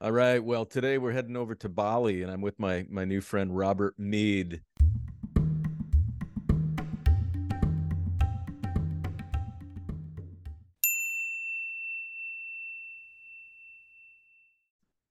All 0.00 0.12
right. 0.12 0.38
Well, 0.38 0.64
today 0.64 0.96
we're 0.96 1.10
heading 1.10 1.36
over 1.36 1.56
to 1.56 1.68
Bali, 1.68 2.22
and 2.22 2.30
I'm 2.30 2.40
with 2.40 2.56
my 2.60 2.86
my 2.88 3.04
new 3.04 3.20
friend 3.20 3.56
Robert 3.56 3.98
Meade. 3.98 4.60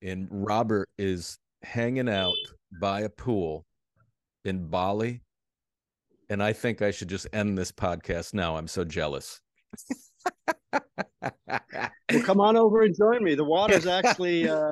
And 0.01 0.29
Robert 0.31 0.87
is 0.97 1.37
hanging 1.63 2.07
out 2.07 2.31
by 2.79 3.01
a 3.01 3.09
pool 3.09 3.65
in 4.45 4.69
Bali. 4.69 5.21
And 6.29 6.41
I 6.41 6.53
think 6.53 6.81
I 6.81 6.91
should 6.91 7.09
just 7.09 7.27
end 7.33 7.57
this 7.57 7.73
podcast 7.73 8.33
now. 8.33 8.55
I'm 8.55 8.69
so 8.69 8.85
jealous. 8.85 9.41
well, 12.17 12.25
come 12.25 12.39
on 12.39 12.57
over 12.57 12.81
and 12.81 12.95
join 12.95 13.23
me. 13.23 13.35
The 13.35 13.43
water's 13.43 13.87
actually 13.87 14.49
uh, 14.49 14.71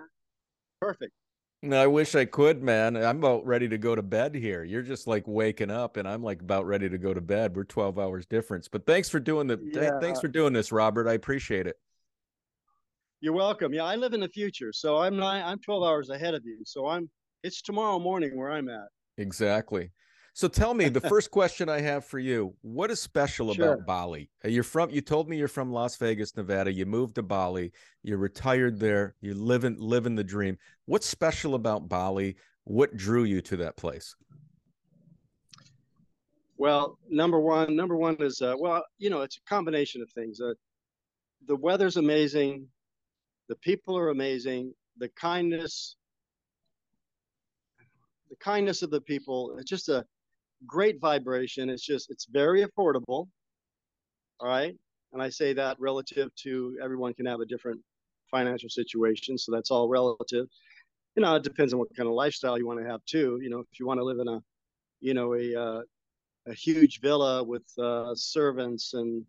perfect. 0.82 1.14
No, 1.62 1.82
I 1.82 1.88
wish 1.88 2.14
I 2.14 2.26
could, 2.26 2.62
man. 2.62 2.96
I'm 2.96 3.18
about 3.18 3.46
ready 3.46 3.68
to 3.70 3.78
go 3.78 3.96
to 3.96 4.04
bed 4.04 4.36
here. 4.36 4.64
You're 4.64 4.84
just 4.84 5.08
like 5.08 5.24
waking 5.28 5.72
up, 5.72 5.98
and 5.98 6.08
I'm 6.08 6.22
like 6.22 6.42
about 6.42 6.66
ready 6.68 6.90
to 6.90 6.98
go 6.98 7.14
to 7.14 7.22
bed. 7.22 7.56
We're 7.56 7.64
12 7.64 7.98
hours 7.98 8.26
difference. 8.28 8.68
But 8.68 8.86
thanks 8.86 9.10
for 9.10 9.20
doing 9.20 9.48
the. 9.48 9.60
Yeah. 9.74 10.00
thanks 10.00 10.20
for 10.20 10.28
doing 10.28 10.54
this, 10.54 10.72
Robert. 10.72 11.08
I 11.08 11.14
appreciate 11.14 11.66
it. 11.66 11.78
You're 13.22 13.34
welcome. 13.34 13.74
Yeah, 13.74 13.86
I 13.86 13.96
live 13.96 14.14
in 14.14 14.20
the 14.20 14.30
future, 14.30 14.72
so 14.72 14.98
I'm 14.98 15.18
not. 15.18 15.44
I'm 15.44 15.60
12 15.60 15.84
hours 15.84 16.10
ahead 16.10 16.36
of 16.36 16.46
you. 16.46 16.60
So 16.66 16.88
I'm. 16.88 17.10
It's 17.44 17.62
tomorrow 17.62 17.98
morning 17.98 18.38
where 18.38 18.52
I'm 18.52 18.70
at. 18.70 18.88
Exactly. 19.18 19.92
So 20.36 20.50
tell 20.50 20.74
me, 20.74 20.90
the 20.90 21.00
first 21.10 21.32
question 21.32 21.70
I 21.70 21.80
have 21.80 22.04
for 22.04 22.20
you: 22.20 22.54
What 22.62 22.92
is 22.92 23.02
special 23.02 23.54
sure. 23.54 23.72
about 23.72 23.86
Bali? 23.86 24.30
Uh, 24.44 24.50
you're 24.50 24.64
from. 24.64 24.90
You 24.90 25.00
told 25.00 25.30
me 25.30 25.38
you're 25.38 25.48
from 25.48 25.72
Las 25.72 25.96
Vegas, 25.96 26.36
Nevada. 26.36 26.74
You 26.74 26.86
moved 26.86 27.16
to 27.16 27.24
Bali. 27.24 27.72
You're 28.04 28.18
retired 28.18 28.78
there. 28.78 29.16
You're 29.22 29.34
living 29.34 29.78
living 29.80 30.14
the 30.14 30.26
dream. 30.26 30.58
What's 30.88 31.08
special 31.08 31.56
about 31.56 31.88
Bali? 31.88 32.36
What 32.66 32.98
drew 32.98 33.24
you 33.24 33.40
to 33.44 33.56
that 33.58 33.78
place? 33.78 34.14
Well, 36.58 37.00
number 37.10 37.40
one, 37.40 37.74
number 37.74 37.96
one 37.96 38.18
is 38.20 38.42
uh, 38.42 38.56
well, 38.60 38.84
you 38.98 39.10
know, 39.10 39.22
it's 39.22 39.38
a 39.38 39.50
combination 39.50 40.02
of 40.02 40.12
things. 40.12 40.42
Uh, 40.42 40.54
the 41.48 41.56
weather's 41.56 41.96
amazing, 41.96 42.68
the 43.48 43.56
people 43.56 43.98
are 43.98 44.10
amazing, 44.10 44.74
the 44.98 45.08
kindness, 45.10 45.96
the 48.30 48.36
kindness 48.36 48.82
of 48.82 48.92
the 48.92 49.00
people. 49.00 49.56
It's 49.58 49.70
just 49.70 49.88
a 49.88 50.06
great 50.66 51.00
vibration. 51.00 51.70
It's 51.70 51.86
just, 51.86 52.10
it's 52.10 52.26
very 52.26 52.66
affordable. 52.66 53.28
All 54.40 54.48
right. 54.48 54.76
And 55.14 55.22
I 55.22 55.30
say 55.30 55.54
that 55.54 55.78
relative 55.80 56.30
to 56.44 56.78
everyone 56.84 57.14
can 57.14 57.26
have 57.26 57.40
a 57.40 57.46
different 57.46 57.80
financial 58.30 58.70
situation. 58.70 59.38
So 59.38 59.52
that's 59.52 59.72
all 59.72 59.88
relative. 59.88 60.48
You 61.16 61.22
know, 61.22 61.36
it 61.36 61.44
depends 61.44 61.72
on 61.72 61.80
what 61.80 61.96
kind 61.96 62.08
of 62.08 62.16
lifestyle 62.16 62.58
you 62.58 62.68
want 62.68 62.80
to 62.82 62.86
have 62.86 63.00
too. 63.06 63.40
You 63.42 63.50
know, 63.50 63.60
if 63.60 63.80
you 63.80 63.88
want 63.88 64.00
to 64.00 64.04
live 64.04 64.20
in 64.20 64.28
a, 64.28 64.42
you 65.00 65.14
know, 65.14 65.34
a, 65.36 65.56
uh, 65.56 65.82
a 66.48 66.54
huge 66.54 67.00
villa 67.00 67.44
with 67.44 67.64
uh, 67.80 68.14
servants 68.14 68.94
and, 68.94 69.24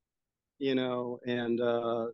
you 0.58 0.74
know, 0.74 1.20
and 1.26 1.60
uh, 1.60 2.06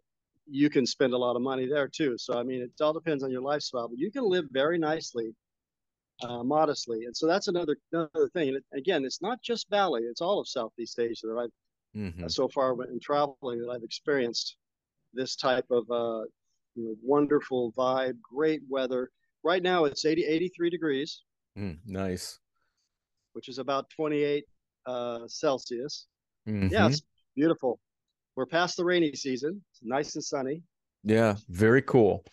you 0.47 0.69
can 0.69 0.85
spend 0.85 1.15
a 1.15 1.19
lot 1.19 1.37
of 1.37 1.43
money 1.43 1.67
there 1.67 1.89
too. 1.89 2.19
So, 2.19 2.39
I 2.39 2.43
mean, 2.43 2.61
it 2.61 2.71
all 2.83 2.93
depends 2.93 3.23
on 3.25 3.31
your 3.31 3.41
lifestyle, 3.41 3.89
but 3.89 3.99
you 3.99 4.11
can 4.11 4.25
live 4.25 4.45
very 4.51 4.79
nicely 4.79 5.35
uh, 6.25 6.43
modestly. 6.43 7.05
And 7.05 7.17
so 7.17 7.27
that's 7.27 7.49
another 7.49 7.77
another 7.93 8.29
thing. 8.33 8.49
And 8.49 8.61
again, 8.75 9.05
it's 9.05 9.23
not 9.23 9.43
just 9.43 9.71
Bali; 9.71 10.03
it's 10.03 10.21
all 10.21 10.41
of 10.41 10.49
Southeast 10.49 10.99
Asia 10.99 11.27
that 11.27 11.39
I've 11.39 12.01
mm-hmm. 12.01 12.25
uh, 12.25 12.29
so 12.29 12.49
far 12.49 12.73
in 12.85 13.01
traveling 13.01 13.61
that 13.61 13.71
I've 13.71 13.83
experienced 13.83 14.57
this 15.15 15.37
type 15.37 15.67
of 15.71 15.85
uh, 15.91 16.25
you 16.75 16.85
know, 16.85 16.95
wonderful 17.03 17.73
vibe, 17.73 18.17
great 18.23 18.61
weather. 18.69 19.11
Right 19.45 19.63
now, 19.63 19.85
it's 19.85 20.05
80, 20.05 20.25
83 20.25 20.71
degrees. 20.71 21.23
Mm, 21.59 21.79
nice. 21.87 22.39
Which 23.33 23.49
is 23.49 23.59
about 23.59 23.91
28 23.91 24.45
uh, 24.87 25.21
Celsius. 25.27 26.07
Mm-hmm. 26.49 26.69
Yeah, 26.69 26.89
it's 26.89 27.03
beautiful. 27.35 27.79
We're 28.37 28.47
past 28.47 28.77
the 28.77 28.85
rainy 28.85 29.15
season. 29.15 29.63
It's 29.73 29.81
nice 29.83 30.15
and 30.15 30.25
sunny. 30.25 30.63
Yeah, 31.05 31.37
very 31.49 31.83
cool. 31.83 32.25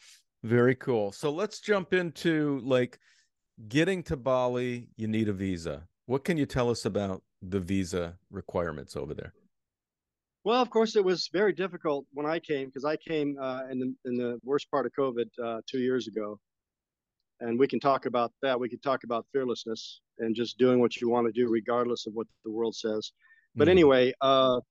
Very 0.43 0.75
cool. 0.75 1.11
So 1.11 1.31
let's 1.31 1.59
jump 1.59 1.93
into 1.93 2.61
like 2.63 2.99
getting 3.67 4.03
to 4.03 4.17
Bali, 4.17 4.87
you 4.95 5.07
need 5.07 5.27
a 5.27 5.33
visa. 5.33 5.87
What 6.05 6.23
can 6.23 6.37
you 6.37 6.45
tell 6.45 6.69
us 6.69 6.85
about 6.85 7.21
the 7.41 7.59
visa 7.59 8.17
requirements 8.31 8.95
over 8.95 9.13
there? 9.13 9.33
Well, 10.43 10.61
of 10.61 10.69
course, 10.69 10.95
it 10.95 11.03
was 11.03 11.29
very 11.33 11.53
difficult 11.53 12.05
when 12.13 12.25
I 12.25 12.39
came 12.39 12.67
because 12.67 12.85
I 12.85 12.95
came 12.95 13.37
uh, 13.39 13.63
in 13.69 13.79
the 13.79 13.93
in 14.05 14.15
the 14.15 14.39
worst 14.43 14.71
part 14.71 14.85
of 14.85 14.93
COVID 14.97 15.27
uh, 15.43 15.61
two 15.69 15.79
years 15.79 16.07
ago, 16.07 16.39
and 17.41 17.59
we 17.59 17.67
can 17.67 17.79
talk 17.79 18.05
about 18.05 18.31
that. 18.41 18.59
We 18.59 18.69
can 18.69 18.79
talk 18.79 19.03
about 19.03 19.25
fearlessness 19.33 19.99
and 20.17 20.33
just 20.35 20.57
doing 20.57 20.79
what 20.79 20.99
you 21.01 21.09
want 21.09 21.27
to 21.27 21.33
do, 21.33 21.49
regardless 21.49 22.07
of 22.07 22.13
what 22.13 22.27
the 22.45 22.51
world 22.51 22.75
says. 22.75 23.11
But 23.55 23.65
mm-hmm. 23.65 23.71
anyway, 23.71 24.13
uh, 24.21 24.61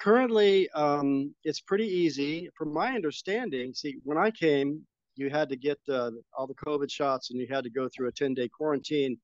currently, 0.00 0.70
um, 0.70 1.34
it's 1.44 1.60
pretty 1.60 1.86
easy. 1.86 2.48
From 2.56 2.72
my 2.72 2.94
understanding, 2.94 3.74
see, 3.74 3.96
when 4.04 4.16
I 4.16 4.30
came, 4.30 4.86
you 5.16 5.30
had 5.30 5.48
to 5.48 5.56
get 5.56 5.78
uh, 5.88 6.10
all 6.36 6.46
the 6.46 6.54
COVID 6.54 6.90
shots 6.90 7.30
and 7.30 7.40
you 7.40 7.46
had 7.50 7.64
to 7.64 7.70
go 7.70 7.88
through 7.88 8.08
a 8.08 8.12
10 8.12 8.34
day 8.34 8.48
quarantine 8.48 9.16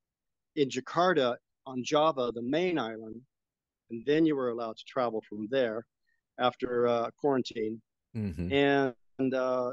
in 0.57 0.69
Jakarta 0.69 1.37
on 1.67 1.83
Java, 1.85 2.31
the 2.35 2.43
main 2.43 2.79
island. 2.79 3.21
And 3.91 4.05
then 4.07 4.25
you 4.25 4.37
were 4.37 4.51
allowed 4.51 4.77
to 4.77 4.85
travel 4.87 5.23
from 5.29 5.49
there 5.51 5.85
after 6.39 6.87
uh, 6.87 7.11
quarantine. 7.21 7.81
Mm-hmm. 8.17 8.53
And, 8.53 8.95
and 9.19 9.35
uh, 9.35 9.73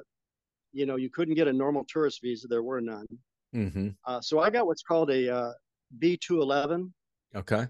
you 0.74 0.86
know, 0.86 0.96
you 0.96 1.10
couldn't 1.10 1.36
get 1.36 1.48
a 1.48 1.54
normal 1.54 1.86
tourist 1.88 2.20
visa, 2.22 2.48
there 2.48 2.64
were 2.64 2.82
none. 2.82 3.08
Mm-hmm. 3.56 3.90
Uh, 4.06 4.22
so 4.22 4.40
I 4.40 4.50
got 4.50 4.66
what's 4.66 4.84
called 4.84 5.12
a 5.12 5.34
uh, 5.34 5.52
B211. 6.00 6.92
Okay. 7.36 7.68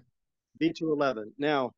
B211. 0.60 1.24
Now, 1.38 1.72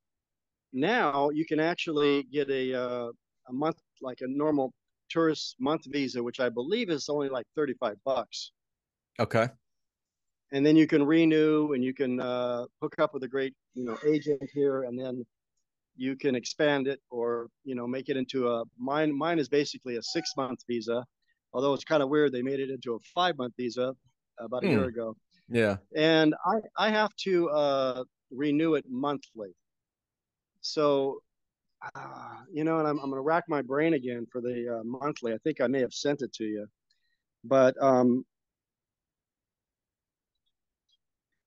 now 0.72 1.30
you 1.30 1.44
can 1.44 1.60
actually 1.60 2.24
get 2.32 2.48
a, 2.48 2.74
uh, 2.74 3.08
a 3.48 3.52
month, 3.52 3.76
like 4.00 4.18
a 4.20 4.28
normal 4.28 4.72
tourist 5.10 5.56
month 5.58 5.82
visa, 5.86 6.22
which 6.22 6.40
I 6.40 6.48
believe 6.48 6.90
is 6.90 7.08
only 7.08 7.28
like 7.28 7.46
35 7.56 7.96
bucks. 8.04 8.52
Okay. 9.18 9.48
And 10.52 10.64
then 10.64 10.76
you 10.76 10.86
can 10.86 11.04
renew 11.04 11.72
and 11.72 11.84
you 11.84 11.94
can 11.94 12.20
uh, 12.20 12.64
hook 12.82 12.94
up 12.98 13.14
with 13.14 13.22
a 13.22 13.28
great, 13.28 13.54
you 13.74 13.84
know, 13.84 13.96
agent 14.06 14.42
here 14.52 14.82
and 14.84 14.98
then 14.98 15.24
you 15.96 16.16
can 16.16 16.34
expand 16.34 16.88
it 16.88 17.00
or, 17.10 17.48
you 17.64 17.74
know, 17.74 17.86
make 17.86 18.08
it 18.08 18.16
into 18.16 18.48
a 18.48 18.64
mine. 18.78 19.16
Mine 19.16 19.38
is 19.38 19.48
basically 19.48 19.96
a 19.96 20.02
six 20.02 20.32
month 20.36 20.60
visa, 20.66 21.04
although 21.52 21.74
it's 21.74 21.84
kind 21.84 22.02
of 22.02 22.08
weird. 22.08 22.32
They 22.32 22.42
made 22.42 22.58
it 22.58 22.70
into 22.70 22.94
a 22.94 22.98
five 23.14 23.36
month 23.38 23.54
visa 23.56 23.94
about 24.38 24.64
a 24.64 24.68
year 24.68 24.82
hmm. 24.82 24.88
ago. 24.88 25.16
Yeah. 25.48 25.76
And 25.96 26.34
I, 26.46 26.86
I 26.86 26.90
have 26.90 27.14
to 27.24 27.50
uh, 27.50 28.04
renew 28.30 28.74
it 28.74 28.84
monthly. 28.88 29.50
So 30.62 31.20
uh, 31.94 32.36
you 32.52 32.64
know, 32.64 32.78
and 32.78 32.88
I'm, 32.88 32.98
I'm 32.98 33.10
going 33.10 33.18
to 33.18 33.20
rack 33.20 33.44
my 33.48 33.62
brain 33.62 33.94
again 33.94 34.26
for 34.30 34.40
the 34.40 34.80
uh, 34.80 34.84
monthly. 34.84 35.32
I 35.32 35.38
think 35.38 35.60
I 35.60 35.66
may 35.66 35.80
have 35.80 35.94
sent 35.94 36.22
it 36.22 36.32
to 36.34 36.44
you, 36.44 36.66
but 37.44 37.74
um, 37.82 38.24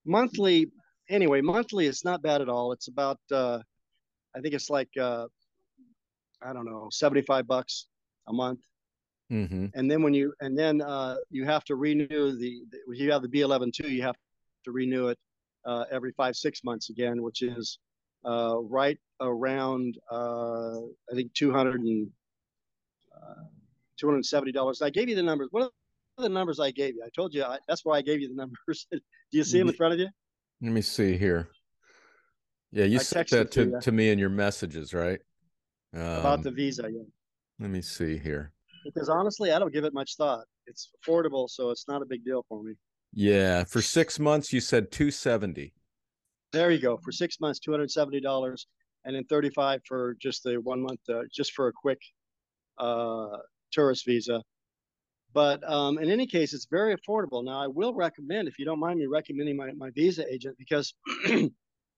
monthly, 0.06 0.72
anyway, 1.10 1.42
monthly 1.42 1.86
is 1.86 2.04
not 2.04 2.22
bad 2.22 2.42
at 2.42 2.50
all. 2.50 2.72
It's 2.72 2.88
about, 2.88 3.20
uh, 3.32 3.60
I 4.36 4.42
think 4.42 4.54
it's 4.54 4.70
like, 4.70 4.90
uh, 5.00 5.28
I 6.42 6.54
don't 6.54 6.66
know, 6.66 6.90
75 6.92 7.48
bucks 7.48 7.88
a 8.28 8.34
month. 8.34 8.60
Mm-hmm. 9.32 9.68
And 9.74 9.90
then 9.90 10.04
when 10.04 10.14
you, 10.14 10.34
and 10.42 10.58
then 10.58 10.82
uh, 10.82 11.16
you 11.30 11.46
have 11.46 11.64
to 11.66 11.76
renew 11.76 12.38
the, 12.38 12.64
the, 12.70 12.80
you 12.96 13.12
have 13.12 13.22
the 13.22 13.28
B11 13.28 13.74
too, 13.74 13.90
you 13.90 14.02
have 14.02 14.16
to 14.66 14.72
renew 14.72 15.08
it 15.08 15.18
uh, 15.66 15.86
every 15.92 16.12
five, 16.12 16.36
six 16.36 16.64
months 16.64 16.90
again, 16.90 17.22
which 17.22 17.42
is 17.42 17.80
uh, 18.26 18.58
right 18.62 18.98
around 19.22 19.98
uh, 20.12 20.78
I 20.80 21.16
think 21.16 21.34
200 21.34 21.82
and 21.82 22.08
uh, 23.16 23.44
270 23.98 24.52
dollars. 24.52 24.82
I 24.82 24.90
gave 24.90 25.10
you 25.10 25.16
the 25.16 25.24
numbers. 25.24 25.50
What 25.52 25.72
are 26.18 26.24
the 26.24 26.30
numbers 26.30 26.60
I 26.60 26.72
gave 26.72 26.96
you? 26.96 27.04
I 27.06 27.10
told 27.16 27.34
you 27.34 27.44
I, 27.44 27.60
that's 27.68 27.86
why 27.86 27.98
I 27.98 28.02
gave 28.02 28.22
you 28.22 28.28
the 28.30 28.36
numbers. 28.36 28.88
Do 28.92 29.00
you 29.32 29.44
see 29.44 29.60
them 29.60 29.70
in 29.70 29.76
front 29.76 29.94
of 29.94 30.00
you? 30.00 30.10
Let 30.62 30.72
me 30.72 30.82
see 30.82 31.18
here. 31.18 31.50
Yeah, 32.72 32.86
you 32.86 33.00
I 33.00 33.04
sent 33.04 33.30
that 33.30 33.52
to, 33.52 33.66
to, 33.66 33.80
to, 33.82 33.92
me 33.92 34.10
in 34.10 34.18
your 34.18 34.30
messages, 34.30 34.96
right? 34.96 35.20
Um, 35.94 36.02
About 36.02 36.42
the 36.42 36.50
visa, 36.50 36.84
yeah. 36.92 37.04
Let 37.60 37.70
me 37.70 37.84
see 37.84 38.18
here. 38.18 38.52
Because 38.84 39.10
honestly, 39.10 39.52
I 39.52 39.60
don't 39.60 39.72
give 39.72 39.84
it 39.84 39.94
much 39.94 40.16
thought. 40.18 40.46
It's 40.66 40.90
affordable, 40.98 41.48
so 41.48 41.70
it's 41.70 41.88
not 41.88 42.02
a 42.02 42.06
big 42.06 42.26
deal 42.26 42.44
for 42.50 42.64
me. 42.64 42.74
Yeah, 43.14 43.64
for 43.64 43.82
six 43.82 44.18
months, 44.18 44.52
you 44.52 44.60
said 44.60 44.92
two 44.92 45.12
seventy. 45.12 45.74
There 46.54 46.70
you 46.72 46.80
go. 46.80 46.98
For 46.98 47.12
six 47.12 47.40
months, 47.42 47.60
two 47.60 47.72
hundred 47.72 47.92
seventy 47.92 48.22
dollars, 48.22 48.68
and 49.06 49.16
then 49.16 49.26
thirty 49.26 49.50
five 49.50 49.82
for 49.88 50.16
just 50.22 50.44
the 50.44 50.56
one 50.62 50.82
month, 50.82 51.00
uh, 51.10 51.24
just 51.34 51.54
for 51.54 51.68
a 51.68 51.74
quick 51.74 52.00
uh, 52.78 53.38
tourist 53.72 54.06
visa. 54.06 54.42
But 55.34 55.68
um, 55.70 55.98
in 55.98 56.12
any 56.12 56.28
case, 56.28 56.54
it's 56.54 56.68
very 56.70 56.96
affordable. 56.96 57.44
Now, 57.44 57.60
I 57.60 57.68
will 57.68 57.96
recommend, 57.96 58.48
if 58.48 58.60
you 58.60 58.66
don't 58.66 58.80
mind 58.80 59.00
me 59.00 59.08
recommending 59.08 59.58
my, 59.58 59.72
my 59.72 59.90
visa 59.96 60.32
agent, 60.32 60.56
because 60.60 60.94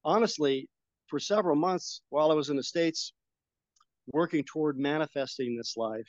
honestly, 0.05 0.69
for 1.07 1.19
several 1.19 1.57
months 1.57 2.01
while 2.09 2.31
I 2.31 2.35
was 2.35 2.49
in 2.49 2.55
the 2.55 2.63
States 2.63 3.11
working 4.13 4.43
toward 4.45 4.79
manifesting 4.79 5.57
this 5.57 5.75
life, 5.75 6.07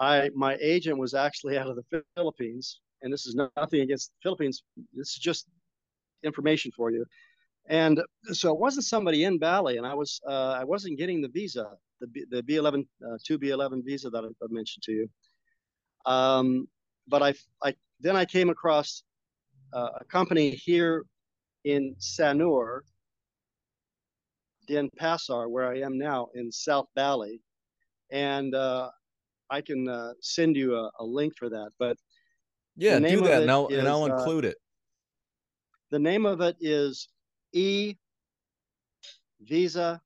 I 0.00 0.30
my 0.34 0.56
agent 0.60 0.98
was 0.98 1.14
actually 1.14 1.56
out 1.56 1.68
of 1.68 1.76
the 1.76 2.02
Philippines, 2.16 2.80
and 3.02 3.12
this 3.12 3.26
is 3.26 3.36
nothing 3.56 3.82
against 3.82 4.10
the 4.10 4.16
Philippines. 4.24 4.64
This 4.92 5.10
is 5.10 5.18
just 5.18 5.46
information 6.24 6.72
for 6.76 6.90
you. 6.90 7.04
And 7.66 8.02
so 8.32 8.52
it 8.52 8.58
wasn't 8.58 8.84
somebody 8.84 9.24
in 9.24 9.38
Bali, 9.38 9.78
and 9.78 9.86
I 9.86 9.94
was 9.94 10.20
uh, 10.28 10.56
I 10.58 10.64
wasn't 10.64 10.98
getting 10.98 11.22
the 11.22 11.28
visa, 11.28 11.70
the 12.00 12.06
B, 12.06 12.24
the 12.28 12.42
B11 12.42 12.86
uh, 13.06 13.16
two 13.24 13.38
B11 13.38 13.84
visa 13.84 14.10
that 14.10 14.22
I, 14.22 14.26
I 14.26 14.46
mentioned 14.50 14.82
to 14.82 14.92
you. 14.92 15.08
Um, 16.04 16.68
but 17.08 17.22
I 17.22 17.34
I 17.62 17.74
then 18.00 18.16
I 18.16 18.26
came 18.26 18.50
across 18.50 19.02
uh, 19.72 19.90
a 20.00 20.04
company 20.04 20.50
here 20.50 21.04
in 21.64 21.96
Sanur, 21.98 22.80
Denpasar, 24.68 25.48
where 25.48 25.66
I 25.66 25.80
am 25.80 25.98
now 25.98 26.28
in 26.34 26.52
South 26.52 26.86
Bali, 26.94 27.40
and 28.10 28.54
uh, 28.54 28.90
I 29.48 29.62
can 29.62 29.88
uh, 29.88 30.12
send 30.20 30.56
you 30.56 30.76
a, 30.76 30.90
a, 31.00 31.04
link 31.04 31.34
for 31.38 31.48
that. 31.48 31.70
But 31.78 31.96
yeah, 32.76 32.98
do 32.98 33.22
that, 33.22 33.42
and 33.42 33.50
I'll, 33.50 33.68
is, 33.68 33.78
and 33.78 33.88
I'll 33.88 34.06
include 34.06 34.44
it. 34.44 34.56
The 35.90 35.98
name 35.98 36.26
of 36.26 36.40
it 36.40 36.56
is 36.60 37.08
E 37.54 37.96
Visa 39.40 40.00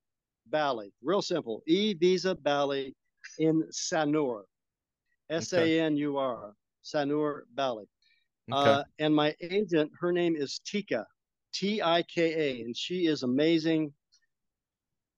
Bali. 0.46 0.92
Real 1.02 1.22
simple. 1.22 1.62
E 1.66 1.94
Visa 1.94 2.34
Bali 2.34 2.94
in 3.38 3.64
Sanur. 3.72 4.42
S 5.30 5.52
A 5.52 5.80
N 5.80 5.96
U 5.96 6.18
R. 6.18 6.54
Sanur 6.84 7.40
Bali. 7.54 7.86
Okay. 8.50 8.70
Uh, 8.70 8.82
and 8.98 9.14
my 9.14 9.34
agent, 9.40 9.90
her 10.00 10.12
name 10.12 10.36
is 10.36 10.60
Tika, 10.64 11.06
T 11.52 11.82
I 11.82 12.02
K 12.02 12.32
A, 12.34 12.62
and 12.62 12.76
she 12.76 13.06
is 13.06 13.22
amazing. 13.22 13.92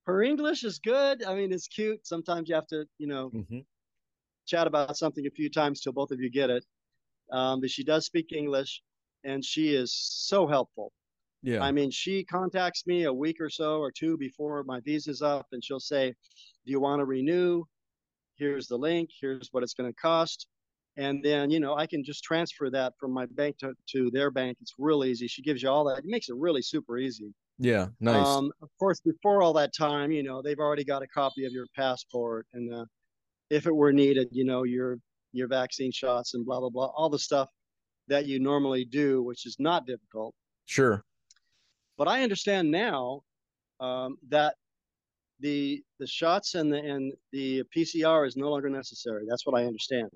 Her 0.06 0.23
English 0.23 0.65
is 0.65 0.79
good. 0.81 1.23
I 1.23 1.35
mean, 1.35 1.53
it's 1.53 1.69
cute. 1.69 2.06
Sometimes 2.06 2.49
you 2.49 2.56
have 2.56 2.67
to, 2.69 2.87
you 2.99 3.06
know, 3.06 3.31
mm-hmm. 3.31 3.61
chat 4.47 4.67
about 4.67 4.97
something 4.97 5.27
a 5.27 5.31
few 5.31 5.49
times 5.49 5.81
till 5.81 5.93
both 5.93 6.11
of 6.11 6.21
you 6.21 6.31
get 6.31 6.50
it. 6.50 6.65
Um, 7.31 7.61
but 7.61 7.71
she 7.71 7.85
does 7.85 8.06
speak 8.06 8.32
English, 8.32 8.82
and 9.23 9.44
she 9.44 9.75
is 9.75 9.94
so 9.94 10.49
helpful. 10.49 10.93
Yeah. 11.42 11.62
I 11.62 11.72
mean, 11.72 11.90
she 11.90 12.25
contacts 12.25 12.87
me 12.87 13.04
a 13.04 13.12
week 13.12 13.40
or 13.40 13.50
so 13.50 13.78
or 13.81 13.90
two 13.92 14.16
before 14.19 14.62
my 14.64 14.81
visa's 14.81 15.22
up, 15.22 15.46
and 15.52 15.64
she'll 15.64 15.81
say, 15.81 16.10
"Do 16.10 16.72
you 16.72 16.81
want 16.81 17.00
to 17.00 17.04
renew? 17.06 17.64
Here's 18.37 18.66
the 18.69 18.78
link. 18.78 19.10
Here's 19.20 19.48
what 19.52 19.62
it's 19.62 19.75
going 19.75 19.90
to 19.90 19.96
cost." 19.96 20.46
And 20.96 21.25
then, 21.25 21.50
you 21.50 21.60
know, 21.60 21.76
I 21.76 21.87
can 21.87 22.04
just 22.04 22.25
transfer 22.25 22.70
that 22.70 22.94
from 22.98 23.12
my 23.12 23.26
bank 23.26 23.58
to, 23.58 23.75
to 23.90 24.10
their 24.10 24.31
bank. 24.31 24.58
It's 24.60 24.75
real 24.78 25.04
easy. 25.04 25.28
She 25.28 25.42
gives 25.42 25.62
you 25.62 25.70
all 25.70 25.84
that. 25.84 25.98
It 26.00 26.04
makes 26.06 26.28
it 26.28 26.37
really 26.37 26.62
super 26.62 26.98
easy. 26.98 27.32
Yeah, 27.58 27.88
nice. 28.00 28.26
Um, 28.26 28.52
of 28.62 28.70
course, 28.78 29.00
before 29.00 29.43
all 29.43 29.52
that 29.54 29.72
time, 29.76 30.10
you 30.12 30.22
know, 30.22 30.43
they've 30.43 30.58
already 30.58 30.84
got 30.84 31.02
a 31.02 31.08
copy 31.08 31.44
of 31.44 31.52
your 31.52 31.66
passport, 31.76 32.46
and 32.54 32.72
uh, 32.75 32.84
if 33.50 33.66
it 33.66 33.75
were 33.75 33.93
needed, 33.93 34.28
you 34.32 34.44
know, 34.44 34.64
your 34.64 34.98
your 35.32 35.48
vaccine 35.48 35.93
shots 35.93 36.34
and 36.34 36.44
blah 36.46 36.60
blah 36.60 36.70
blah, 36.70 36.86
all 36.96 37.10
the 37.10 37.19
stuff 37.19 37.48
that 38.08 38.26
you 38.26 38.40
normally 38.40 38.84
do, 38.84 39.22
which 39.22 39.46
is 39.46 39.56
not 39.58 39.86
difficult. 39.86 40.34
Sure. 40.64 41.04
But 42.00 42.08
I 42.08 42.23
understand 42.23 42.70
now 42.70 43.25
um, 43.79 44.17
that 44.31 44.55
the 45.38 45.82
the 45.99 46.06
shots 46.06 46.55
and 46.55 46.73
the 46.73 46.79
and 46.79 47.12
the 47.31 47.62
PCR 47.76 48.26
is 48.26 48.38
no 48.38 48.49
longer 48.49 48.70
necessary. 48.70 49.26
That's 49.29 49.44
what 49.44 49.61
I 49.61 49.67
understand. 49.67 50.08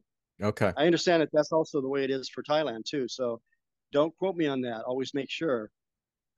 Okay. 0.43 0.73
I 0.79 0.87
understand 0.87 1.21
that 1.21 1.29
that's 1.35 1.53
also 1.53 1.83
the 1.83 1.89
way 1.89 2.03
it 2.03 2.11
is 2.11 2.31
for 2.31 2.43
Thailand 2.43 2.87
too. 2.87 3.07
So 3.07 3.39
don't 3.93 4.17
quote 4.17 4.35
me 4.35 4.47
on 4.47 4.63
that. 4.63 4.85
Always 4.87 5.13
make 5.13 5.29
sure 5.29 5.71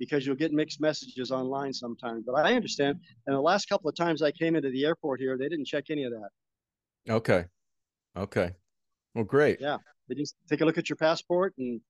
because 0.00 0.26
you'll 0.26 0.34
get 0.34 0.52
mixed 0.52 0.80
messages 0.80 1.30
online 1.30 1.72
sometimes. 1.72 2.24
But 2.26 2.44
I 2.44 2.54
understand. 2.54 2.98
And 3.28 3.36
the 3.36 3.40
last 3.40 3.68
couple 3.68 3.88
of 3.88 3.94
times 3.94 4.22
I 4.22 4.32
came 4.32 4.56
into 4.56 4.70
the 4.70 4.84
airport 4.84 5.20
here, 5.20 5.38
they 5.38 5.48
didn't 5.48 5.66
check 5.66 5.84
any 5.90 6.02
of 6.02 6.10
that. 6.10 7.12
Okay. 7.12 7.44
Okay. 8.16 8.50
Well, 9.14 9.22
great. 9.22 9.60
Yeah. 9.60 9.78
They 10.08 10.16
just 10.16 10.34
take 10.50 10.60
a 10.60 10.64
look 10.64 10.76
at 10.76 10.88
your 10.88 10.96
passport 10.96 11.54
and 11.56 11.80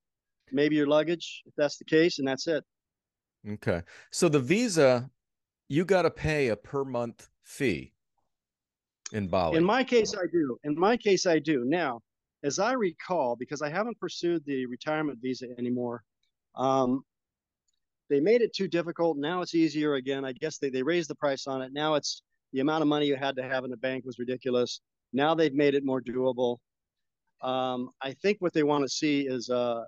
maybe 0.53 0.77
your 0.77 0.87
luggage, 0.87 1.43
if 1.47 1.55
that's 1.57 1.79
the 1.79 1.87
case, 1.87 2.19
and 2.19 2.29
that's 2.29 2.49
it. 2.49 2.63
Okay. 3.49 3.83
So 4.11 4.29
the 4.29 4.41
visa, 4.41 5.11
you 5.69 5.85
got 5.85 6.03
to 6.03 6.11
pay 6.11 6.49
a 6.49 6.57
per 6.57 6.85
month 6.85 7.29
fee 7.43 7.93
in 9.13 9.29
Bali. 9.29 9.57
In 9.57 9.65
my 9.65 9.85
case, 9.85 10.15
I 10.15 10.27
do. 10.33 10.59
In 10.65 10.79
my 10.79 10.97
case, 10.97 11.27
I 11.27 11.39
do. 11.39 11.65
Now, 11.65 12.01
as 12.43 12.59
I 12.59 12.73
recall, 12.73 13.37
because 13.37 13.63
I 13.63 13.71
haven't 13.71 13.99
pursued 13.99 14.45
the 14.47 14.67
retirement 14.67 15.19
visa 15.21 15.47
anymore, 15.59 16.03
um, 16.55 17.05
they 18.09 18.21
made 18.21 18.41
it 18.41 18.55
too 18.55 18.69
difficult. 18.69 19.17
Now 19.17 19.43
it's 19.43 19.55
easier 19.55 19.95
again. 19.95 20.25
I 20.25 20.33
guess 20.33 20.59
they, 20.59 20.71
they 20.71 20.83
raised 20.83 21.11
the 21.11 21.15
price 21.17 21.47
on 21.47 21.63
it. 21.63 21.73
Now 21.73 21.95
it's 21.95 22.23
the 22.53 22.61
amount 22.61 22.83
of 22.83 22.89
money 22.89 23.07
you 23.07 23.17
had 23.17 23.37
to 23.37 23.43
have 23.43 23.65
in 23.65 23.71
the 23.71 23.77
bank 23.77 24.05
was 24.05 24.19
ridiculous. 24.19 24.81
Now 25.13 25.35
they've 25.35 25.55
made 25.55 25.75
it 25.75 25.85
more 25.85 26.01
doable. 26.01 26.59
Um, 27.43 27.91
I 28.01 28.13
think 28.13 28.39
what 28.41 28.53
they 28.53 28.63
want 28.63 28.85
to 28.85 28.89
see 28.89 29.27
is 29.27 29.51
uh, 29.51 29.85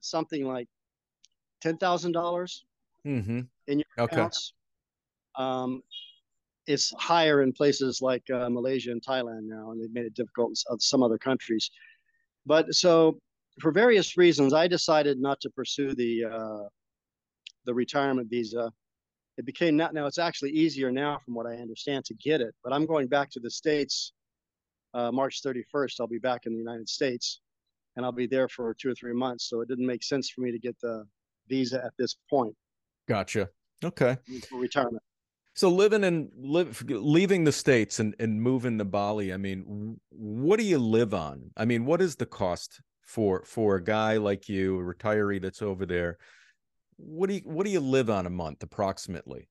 something 0.00 0.46
like 0.46 0.68
ten 1.62 1.78
thousand 1.78 2.12
dollars 2.12 2.65
mm-hmm. 3.06 3.40
in 3.68 3.78
your 3.78 3.86
okay. 3.98 4.16
accounts. 4.16 4.52
Um, 5.36 5.82
it's 6.66 6.92
higher 6.98 7.42
in 7.42 7.52
places 7.52 8.02
like 8.02 8.28
uh, 8.30 8.50
Malaysia 8.50 8.90
and 8.90 9.02
Thailand 9.02 9.42
now, 9.44 9.70
and 9.70 9.80
they've 9.80 9.92
made 9.92 10.06
it 10.06 10.14
difficult 10.14 10.50
in 10.70 10.78
some 10.80 11.02
other 11.02 11.18
countries. 11.18 11.70
But 12.44 12.74
so, 12.74 13.18
for 13.60 13.70
various 13.70 14.16
reasons, 14.16 14.52
I 14.52 14.66
decided 14.66 15.18
not 15.18 15.40
to 15.40 15.50
pursue 15.50 15.94
the 15.94 16.24
uh, 16.24 16.68
the 17.64 17.74
retirement 17.74 18.28
visa. 18.28 18.72
It 19.38 19.44
became 19.44 19.76
not 19.76 19.94
now. 19.94 20.06
It's 20.06 20.18
actually 20.18 20.50
easier 20.50 20.90
now, 20.90 21.18
from 21.24 21.34
what 21.34 21.46
I 21.46 21.56
understand, 21.56 22.04
to 22.06 22.14
get 22.14 22.40
it. 22.40 22.54
But 22.64 22.72
I'm 22.72 22.86
going 22.86 23.06
back 23.06 23.30
to 23.32 23.40
the 23.40 23.50
states 23.50 24.12
uh, 24.94 25.12
March 25.12 25.42
31st. 25.42 26.00
I'll 26.00 26.06
be 26.06 26.18
back 26.18 26.46
in 26.46 26.52
the 26.52 26.58
United 26.58 26.88
States, 26.88 27.40
and 27.94 28.04
I'll 28.04 28.12
be 28.12 28.26
there 28.26 28.48
for 28.48 28.74
two 28.74 28.90
or 28.90 28.94
three 28.94 29.12
months. 29.12 29.48
So 29.48 29.60
it 29.60 29.68
didn't 29.68 29.86
make 29.86 30.02
sense 30.02 30.30
for 30.30 30.40
me 30.40 30.50
to 30.52 30.58
get 30.58 30.76
the 30.80 31.04
visa 31.48 31.84
at 31.84 31.92
this 31.98 32.16
point. 32.30 32.54
Gotcha. 33.08 33.48
Okay. 33.84 34.16
For 34.48 34.58
retirement. 34.58 35.02
So 35.54 35.70
living 35.70 36.04
and 36.04 36.30
live, 36.36 36.84
leaving 36.86 37.44
the 37.44 37.52
states 37.52 37.98
and, 37.98 38.14
and 38.18 38.42
moving 38.42 38.76
to 38.78 38.84
Bali. 38.84 39.32
I 39.32 39.38
mean, 39.38 39.96
what 40.10 40.58
do 40.58 40.64
you 40.64 40.78
live 40.78 41.14
on? 41.14 41.50
I 41.56 41.64
mean, 41.64 41.86
what 41.86 42.02
is 42.02 42.16
the 42.16 42.26
cost 42.26 42.80
for 43.06 43.42
for 43.44 43.76
a 43.76 43.82
guy 43.82 44.18
like 44.18 44.48
you, 44.50 44.78
a 44.78 44.82
retiree 44.82 45.40
that's 45.40 45.62
over 45.62 45.86
there? 45.86 46.18
What 46.98 47.28
do 47.28 47.36
you 47.36 47.40
what 47.44 47.64
do 47.64 47.72
you 47.72 47.80
live 47.80 48.10
on 48.10 48.26
a 48.26 48.30
month 48.30 48.62
approximately? 48.62 49.48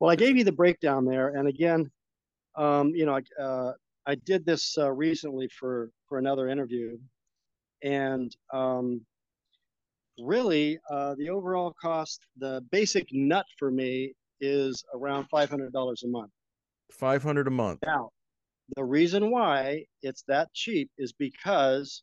Well, 0.00 0.10
I 0.10 0.16
gave 0.16 0.36
you 0.36 0.42
the 0.42 0.52
breakdown 0.52 1.04
there, 1.04 1.28
and 1.28 1.46
again, 1.46 1.90
um, 2.56 2.88
you 2.88 3.06
know, 3.06 3.20
uh, 3.40 3.72
I 4.04 4.16
did 4.16 4.44
this 4.44 4.76
uh, 4.76 4.90
recently 4.90 5.48
for 5.48 5.90
for 6.08 6.18
another 6.18 6.48
interview, 6.48 6.98
and 7.82 8.34
um, 8.52 9.02
really, 10.18 10.78
uh, 10.90 11.14
the 11.16 11.30
overall 11.30 11.74
cost, 11.80 12.20
the 12.36 12.62
basic 12.70 13.08
nut 13.12 13.46
for 13.58 13.70
me 13.70 14.12
is 14.40 14.84
around 14.94 15.26
five 15.30 15.50
hundred 15.50 15.72
dollars 15.72 16.02
a 16.04 16.08
month. 16.08 16.30
Five 16.92 17.22
hundred 17.22 17.46
a 17.48 17.50
month. 17.50 17.80
Now, 17.84 18.10
the 18.76 18.84
reason 18.84 19.30
why 19.30 19.84
it's 20.02 20.24
that 20.28 20.52
cheap 20.52 20.90
is 20.98 21.12
because 21.12 22.02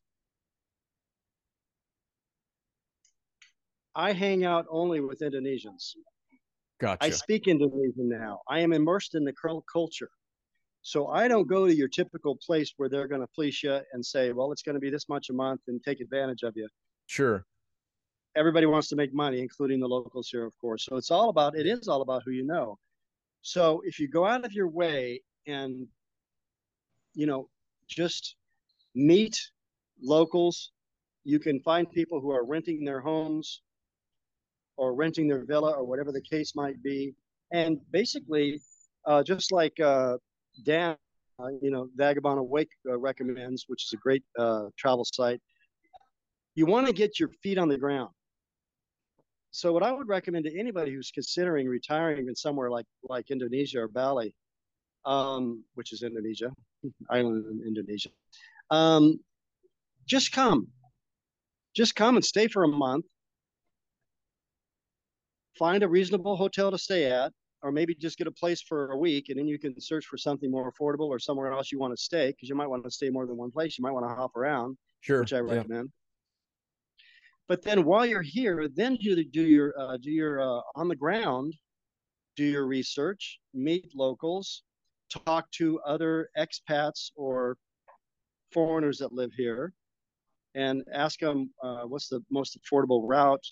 I 3.95 4.13
hang 4.13 4.45
out 4.45 4.65
only 4.69 5.01
with 5.01 5.19
Indonesians. 5.19 5.95
Gotcha. 6.79 7.05
I 7.05 7.09
speak 7.09 7.47
Indonesian 7.47 8.09
now. 8.09 8.39
I 8.47 8.61
am 8.61 8.73
immersed 8.73 9.15
in 9.15 9.23
the 9.23 9.33
culture. 9.71 10.09
So 10.83 11.07
I 11.09 11.27
don't 11.27 11.47
go 11.47 11.67
to 11.67 11.75
your 11.75 11.89
typical 11.89 12.35
place 12.43 12.73
where 12.77 12.89
they're 12.89 13.07
going 13.07 13.21
to 13.21 13.27
fleece 13.35 13.61
you 13.61 13.79
and 13.93 14.03
say, 14.03 14.31
well, 14.31 14.51
it's 14.51 14.63
going 14.63 14.73
to 14.73 14.79
be 14.79 14.89
this 14.89 15.07
much 15.07 15.29
a 15.29 15.33
month 15.33 15.61
and 15.67 15.79
take 15.83 15.99
advantage 15.99 16.41
of 16.41 16.53
you. 16.55 16.67
Sure 17.05 17.45
everybody 18.35 18.65
wants 18.65 18.87
to 18.89 18.95
make 18.95 19.13
money, 19.13 19.39
including 19.39 19.79
the 19.79 19.87
locals 19.87 20.29
here, 20.29 20.45
of 20.45 20.57
course. 20.59 20.85
So 20.85 20.95
it's 20.95 21.11
all 21.11 21.29
about 21.29 21.57
it 21.57 21.65
is 21.65 21.87
all 21.87 22.01
about 22.01 22.23
who 22.25 22.31
you 22.31 22.45
know. 22.45 22.77
So 23.41 23.81
if 23.85 23.99
you 23.99 24.07
go 24.07 24.25
out 24.25 24.45
of 24.45 24.53
your 24.53 24.67
way 24.67 25.21
and 25.47 25.87
you 27.13 27.25
know 27.25 27.49
just 27.87 28.35
meet 28.95 29.37
locals, 30.01 30.71
you 31.23 31.39
can 31.39 31.59
find 31.61 31.89
people 31.91 32.19
who 32.19 32.31
are 32.31 32.45
renting 32.45 32.85
their 32.85 33.01
homes 33.01 33.61
or 34.77 34.93
renting 34.93 35.27
their 35.27 35.45
villa 35.45 35.71
or 35.71 35.83
whatever 35.83 36.11
the 36.11 36.21
case 36.21 36.55
might 36.55 36.81
be, 36.81 37.13
and 37.51 37.79
basically, 37.91 38.61
uh, 39.05 39.21
just 39.21 39.51
like 39.51 39.77
uh, 39.79 40.17
Dan, 40.63 40.95
uh, 41.39 41.47
you 41.61 41.69
know, 41.69 41.89
Vagabond 41.95 42.39
Awake 42.39 42.69
uh, 42.89 42.97
recommends, 42.97 43.65
which 43.67 43.85
is 43.85 43.93
a 43.93 43.97
great 43.97 44.23
uh, 44.39 44.65
travel 44.77 45.05
site. 45.05 45.41
You 46.55 46.65
want 46.65 46.87
to 46.87 46.93
get 46.93 47.19
your 47.19 47.29
feet 47.41 47.57
on 47.57 47.67
the 47.67 47.77
ground 47.77 48.09
so 49.51 49.73
what 49.73 49.83
I 49.83 49.91
would 49.91 50.07
recommend 50.07 50.45
to 50.45 50.59
anybody 50.59 50.93
who's 50.93 51.11
considering 51.11 51.67
retiring 51.67 52.27
in 52.27 52.35
somewhere 52.35 52.69
like 52.69 52.85
like 53.03 53.31
Indonesia 53.31 53.81
or 53.81 53.87
Bali, 53.87 54.33
um, 55.05 55.63
which 55.75 55.93
is 55.93 56.03
Indonesia, 56.03 56.51
island 57.09 57.45
in 57.51 57.67
Indonesia, 57.67 58.09
um, 58.69 59.19
just 60.07 60.31
come, 60.31 60.67
just 61.75 61.95
come 61.95 62.15
and 62.15 62.25
stay 62.25 62.47
for 62.47 62.63
a 62.63 62.67
month. 62.67 63.05
Find 65.57 65.83
a 65.83 65.87
reasonable 65.87 66.35
hotel 66.35 66.71
to 66.71 66.77
stay 66.77 67.05
at. 67.11 67.31
or 67.63 67.71
maybe 67.71 67.93
just 67.93 68.17
get 68.17 68.27
a 68.27 68.31
place 68.31 68.61
for 68.61 68.91
a 68.91 68.97
week 68.97 69.29
and 69.29 69.37
then 69.37 69.47
you 69.47 69.59
can 69.59 69.79
search 69.79 70.05
for 70.05 70.17
something 70.17 70.49
more 70.49 70.71
affordable 70.71 71.07
or 71.09 71.19
somewhere 71.19 71.51
else 71.53 71.71
you 71.71 71.79
want 71.79 71.95
to 71.95 72.01
stay 72.01 72.29
because 72.31 72.49
you 72.49 72.55
might 72.55 72.67
want 72.67 72.83
to 72.83 72.91
stay 72.91 73.09
more 73.09 73.27
than 73.27 73.37
one 73.37 73.51
place. 73.51 73.77
You 73.77 73.83
might 73.83 73.91
want 73.91 74.05
to 74.07 74.15
hop 74.15 74.35
around, 74.35 74.77
sure, 75.01 75.19
which 75.21 75.33
I 75.33 75.39
recommend. 75.39 75.91
But 77.47 77.63
then 77.63 77.83
while 77.83 78.05
you're 78.05 78.21
here, 78.21 78.67
then 78.73 78.95
do 78.95 79.23
do 79.23 79.43
your 79.43 79.73
uh, 79.77 79.97
do 79.97 80.11
your 80.11 80.41
uh, 80.41 80.61
on 80.75 80.87
the 80.87 80.95
ground, 80.95 81.53
do 82.35 82.45
your 82.45 82.65
research, 82.65 83.39
meet 83.53 83.91
locals, 83.95 84.63
talk 85.09 85.49
to 85.51 85.79
other 85.81 86.29
expats 86.37 87.11
or 87.15 87.57
foreigners 88.51 88.97
that 88.99 89.13
live 89.13 89.31
here, 89.35 89.73
and 90.55 90.83
ask 90.93 91.19
them 91.19 91.51
uh, 91.63 91.83
what's 91.83 92.07
the 92.09 92.21
most 92.29 92.57
affordable 92.57 93.01
route 93.03 93.45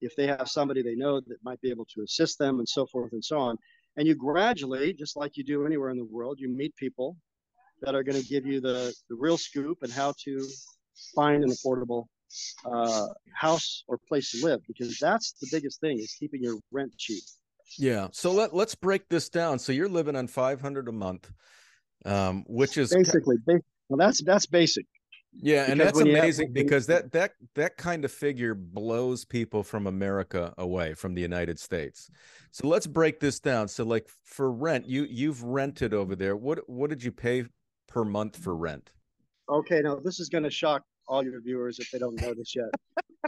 if 0.00 0.14
they 0.16 0.26
have 0.26 0.48
somebody 0.48 0.82
they 0.82 0.94
know 0.94 1.20
that 1.20 1.36
might 1.44 1.60
be 1.60 1.70
able 1.70 1.86
to 1.94 2.02
assist 2.02 2.38
them 2.38 2.58
and 2.58 2.68
so 2.68 2.86
forth 2.86 3.12
and 3.12 3.24
so 3.24 3.38
on. 3.38 3.56
And 3.96 4.06
you 4.06 4.14
gradually, 4.14 4.92
just 4.92 5.16
like 5.16 5.36
you 5.36 5.44
do 5.44 5.66
anywhere 5.66 5.90
in 5.90 5.98
the 5.98 6.04
world, 6.04 6.38
you 6.40 6.48
meet 6.48 6.74
people 6.76 7.16
that 7.82 7.94
are 7.94 8.02
going 8.02 8.20
to 8.20 8.26
give 8.26 8.46
you 8.46 8.60
the, 8.60 8.94
the 9.08 9.16
real 9.16 9.36
scoop 9.36 9.78
and 9.82 9.92
how 9.92 10.14
to 10.24 10.46
find 11.14 11.44
an 11.44 11.50
affordable 11.50 12.06
uh, 12.64 13.06
house 13.34 13.84
or 13.88 13.98
place 14.08 14.30
to 14.32 14.44
live 14.44 14.60
because 14.66 14.98
that's 14.98 15.32
the 15.40 15.48
biggest 15.50 15.80
thing 15.80 15.98
is 15.98 16.14
keeping 16.18 16.42
your 16.42 16.56
rent 16.70 16.92
cheap. 16.96 17.22
Yeah. 17.78 18.08
So 18.12 18.32
let, 18.32 18.54
let's 18.54 18.74
break 18.74 19.08
this 19.08 19.28
down. 19.28 19.58
So 19.58 19.72
you're 19.72 19.88
living 19.88 20.16
on 20.16 20.26
500 20.26 20.88
a 20.88 20.92
month, 20.92 21.30
um, 22.04 22.44
which 22.48 22.76
is 22.76 22.92
basically, 22.92 23.36
well, 23.88 23.98
that's, 23.98 24.22
that's 24.22 24.46
basic. 24.46 24.86
Yeah, 25.32 25.70
and 25.70 25.80
that's 25.80 26.00
amazing 26.00 26.48
have, 26.48 26.54
because 26.54 26.86
that 26.86 27.12
that 27.12 27.34
that 27.54 27.76
kind 27.76 28.04
of 28.04 28.10
figure 28.10 28.54
blows 28.54 29.24
people 29.24 29.62
from 29.62 29.86
America 29.86 30.52
away 30.58 30.94
from 30.94 31.14
the 31.14 31.22
United 31.22 31.58
States. 31.58 32.10
So 32.50 32.66
let's 32.66 32.86
break 32.86 33.20
this 33.20 33.38
down. 33.38 33.68
So 33.68 33.84
like 33.84 34.08
for 34.24 34.50
rent, 34.50 34.86
you 34.86 35.04
you've 35.04 35.42
rented 35.44 35.94
over 35.94 36.16
there. 36.16 36.36
What 36.36 36.68
what 36.68 36.90
did 36.90 37.04
you 37.04 37.12
pay 37.12 37.44
per 37.86 38.04
month 38.04 38.36
for 38.36 38.56
rent? 38.56 38.90
Okay, 39.48 39.80
now 39.82 39.96
this 39.96 40.18
is 40.18 40.28
going 40.28 40.44
to 40.44 40.50
shock 40.50 40.82
all 41.10 41.24
your 41.24 41.40
viewers 41.40 41.78
if 41.80 41.90
they 41.90 41.98
don't 41.98 42.18
know 42.22 42.32
this 42.32 42.54
yet. 42.54 42.70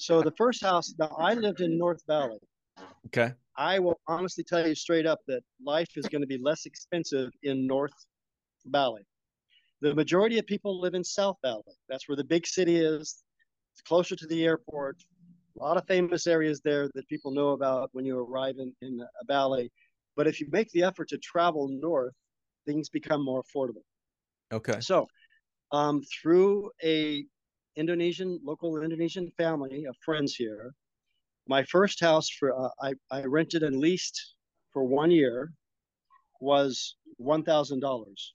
so 0.00 0.22
the 0.22 0.32
first 0.38 0.62
house, 0.62 0.94
now 0.98 1.14
I 1.18 1.34
lived 1.34 1.60
in 1.60 1.76
North 1.76 2.00
Bali. 2.06 2.38
Okay. 3.06 3.34
I 3.58 3.80
will 3.80 4.00
honestly 4.06 4.44
tell 4.44 4.66
you 4.66 4.74
straight 4.74 5.04
up 5.04 5.18
that 5.26 5.42
life 5.62 5.90
is 5.96 6.06
going 6.06 6.22
to 6.22 6.26
be 6.26 6.38
less 6.38 6.64
expensive 6.64 7.30
in 7.42 7.66
North 7.66 7.92
Bali. 8.66 9.02
The 9.80 9.94
majority 9.94 10.38
of 10.38 10.46
people 10.46 10.80
live 10.80 10.94
in 10.94 11.02
South 11.02 11.36
Bali. 11.42 11.62
That's 11.88 12.08
where 12.08 12.16
the 12.16 12.24
big 12.24 12.46
city 12.46 12.76
is. 12.76 13.24
It's 13.72 13.82
closer 13.82 14.14
to 14.14 14.26
the 14.28 14.44
airport. 14.44 14.96
A 15.58 15.62
lot 15.62 15.76
of 15.76 15.84
famous 15.86 16.26
areas 16.26 16.60
there 16.64 16.88
that 16.94 17.06
people 17.08 17.32
know 17.32 17.48
about 17.48 17.90
when 17.92 18.06
you 18.06 18.18
arrive 18.18 18.54
in, 18.58 18.72
in 18.80 19.00
a 19.00 19.24
valley. 19.26 19.70
But 20.16 20.26
if 20.28 20.40
you 20.40 20.46
make 20.50 20.70
the 20.70 20.84
effort 20.84 21.08
to 21.08 21.18
travel 21.18 21.68
north, 21.68 22.14
things 22.64 22.88
become 22.88 23.24
more 23.24 23.42
affordable. 23.42 23.82
Okay. 24.52 24.80
So, 24.80 25.08
um, 25.72 26.02
through 26.22 26.70
a 26.84 27.24
Indonesian 27.76 28.40
local 28.44 28.82
Indonesian 28.82 29.30
family 29.36 29.84
of 29.86 29.96
friends 30.04 30.34
here, 30.34 30.74
my 31.48 31.62
first 31.64 32.00
house 32.00 32.28
for 32.28 32.56
uh, 32.56 32.70
I 32.80 32.94
I 33.10 33.24
rented 33.24 33.62
and 33.62 33.76
leased 33.76 34.34
for 34.72 34.84
one 34.84 35.10
year 35.10 35.52
was 36.40 36.96
one 37.16 37.42
thousand 37.42 37.80
dollars 37.80 38.34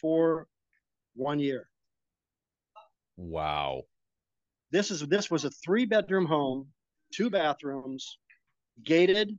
for 0.00 0.46
one 1.14 1.38
year. 1.38 1.68
Wow. 3.16 3.82
This 4.70 4.90
is 4.90 5.00
this 5.08 5.30
was 5.30 5.44
a 5.44 5.50
three 5.50 5.84
bedroom 5.84 6.26
home, 6.26 6.68
two 7.12 7.28
bathrooms, 7.28 8.18
gated 8.84 9.36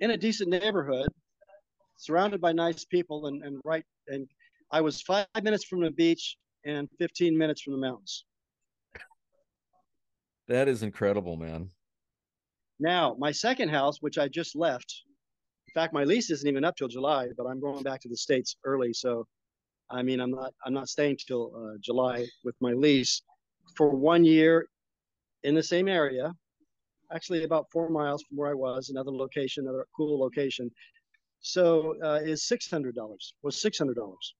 in 0.00 0.10
a 0.12 0.16
decent 0.16 0.50
neighborhood, 0.50 1.08
surrounded 1.96 2.40
by 2.40 2.52
nice 2.52 2.84
people 2.84 3.26
and, 3.26 3.42
and 3.42 3.60
right 3.64 3.84
and 4.06 4.28
I 4.70 4.80
was 4.80 5.00
five 5.02 5.26
minutes 5.42 5.64
from 5.64 5.80
the 5.80 5.90
beach 5.90 6.36
and 6.64 6.88
15 6.98 7.36
minutes 7.36 7.62
from 7.62 7.74
the 7.74 7.78
mountains. 7.78 8.24
That 10.48 10.68
is 10.68 10.82
incredible, 10.82 11.36
man. 11.36 11.70
Now, 12.80 13.16
my 13.18 13.32
second 13.32 13.68
house, 13.70 13.98
which 14.00 14.18
I 14.18 14.28
just 14.28 14.56
left, 14.56 15.02
in 15.68 15.74
fact, 15.74 15.92
my 15.92 16.04
lease 16.04 16.30
isn't 16.30 16.48
even 16.48 16.64
up 16.64 16.76
till 16.76 16.88
July, 16.88 17.28
but 17.36 17.46
I'm 17.46 17.60
going 17.60 17.82
back 17.82 18.00
to 18.02 18.08
the 18.08 18.16
States 18.16 18.56
early. 18.64 18.92
So 18.92 19.26
I 19.90 20.02
mean, 20.02 20.20
I'm 20.20 20.30
not 20.30 20.52
I'm 20.64 20.74
not 20.74 20.88
staying 20.88 21.18
till 21.26 21.52
uh, 21.56 21.78
July 21.80 22.26
with 22.44 22.54
my 22.60 22.72
lease 22.72 23.22
for 23.76 23.90
one 23.90 24.24
year 24.24 24.68
in 25.44 25.54
the 25.54 25.62
same 25.62 25.88
area, 25.88 26.34
actually 27.12 27.44
about 27.44 27.66
four 27.72 27.88
miles 27.88 28.22
from 28.22 28.36
where 28.36 28.50
I 28.50 28.54
was, 28.54 28.90
another 28.90 29.10
location, 29.10 29.64
another 29.64 29.86
cool 29.96 30.20
location. 30.20 30.70
So 31.40 31.94
uh, 32.04 32.20
is 32.22 32.46
six 32.46 32.70
hundred 32.70 32.94
dollars 32.94 33.34
was 33.42 33.60
six 33.60 33.78
hundred 33.78 33.96
dollars 33.96 34.34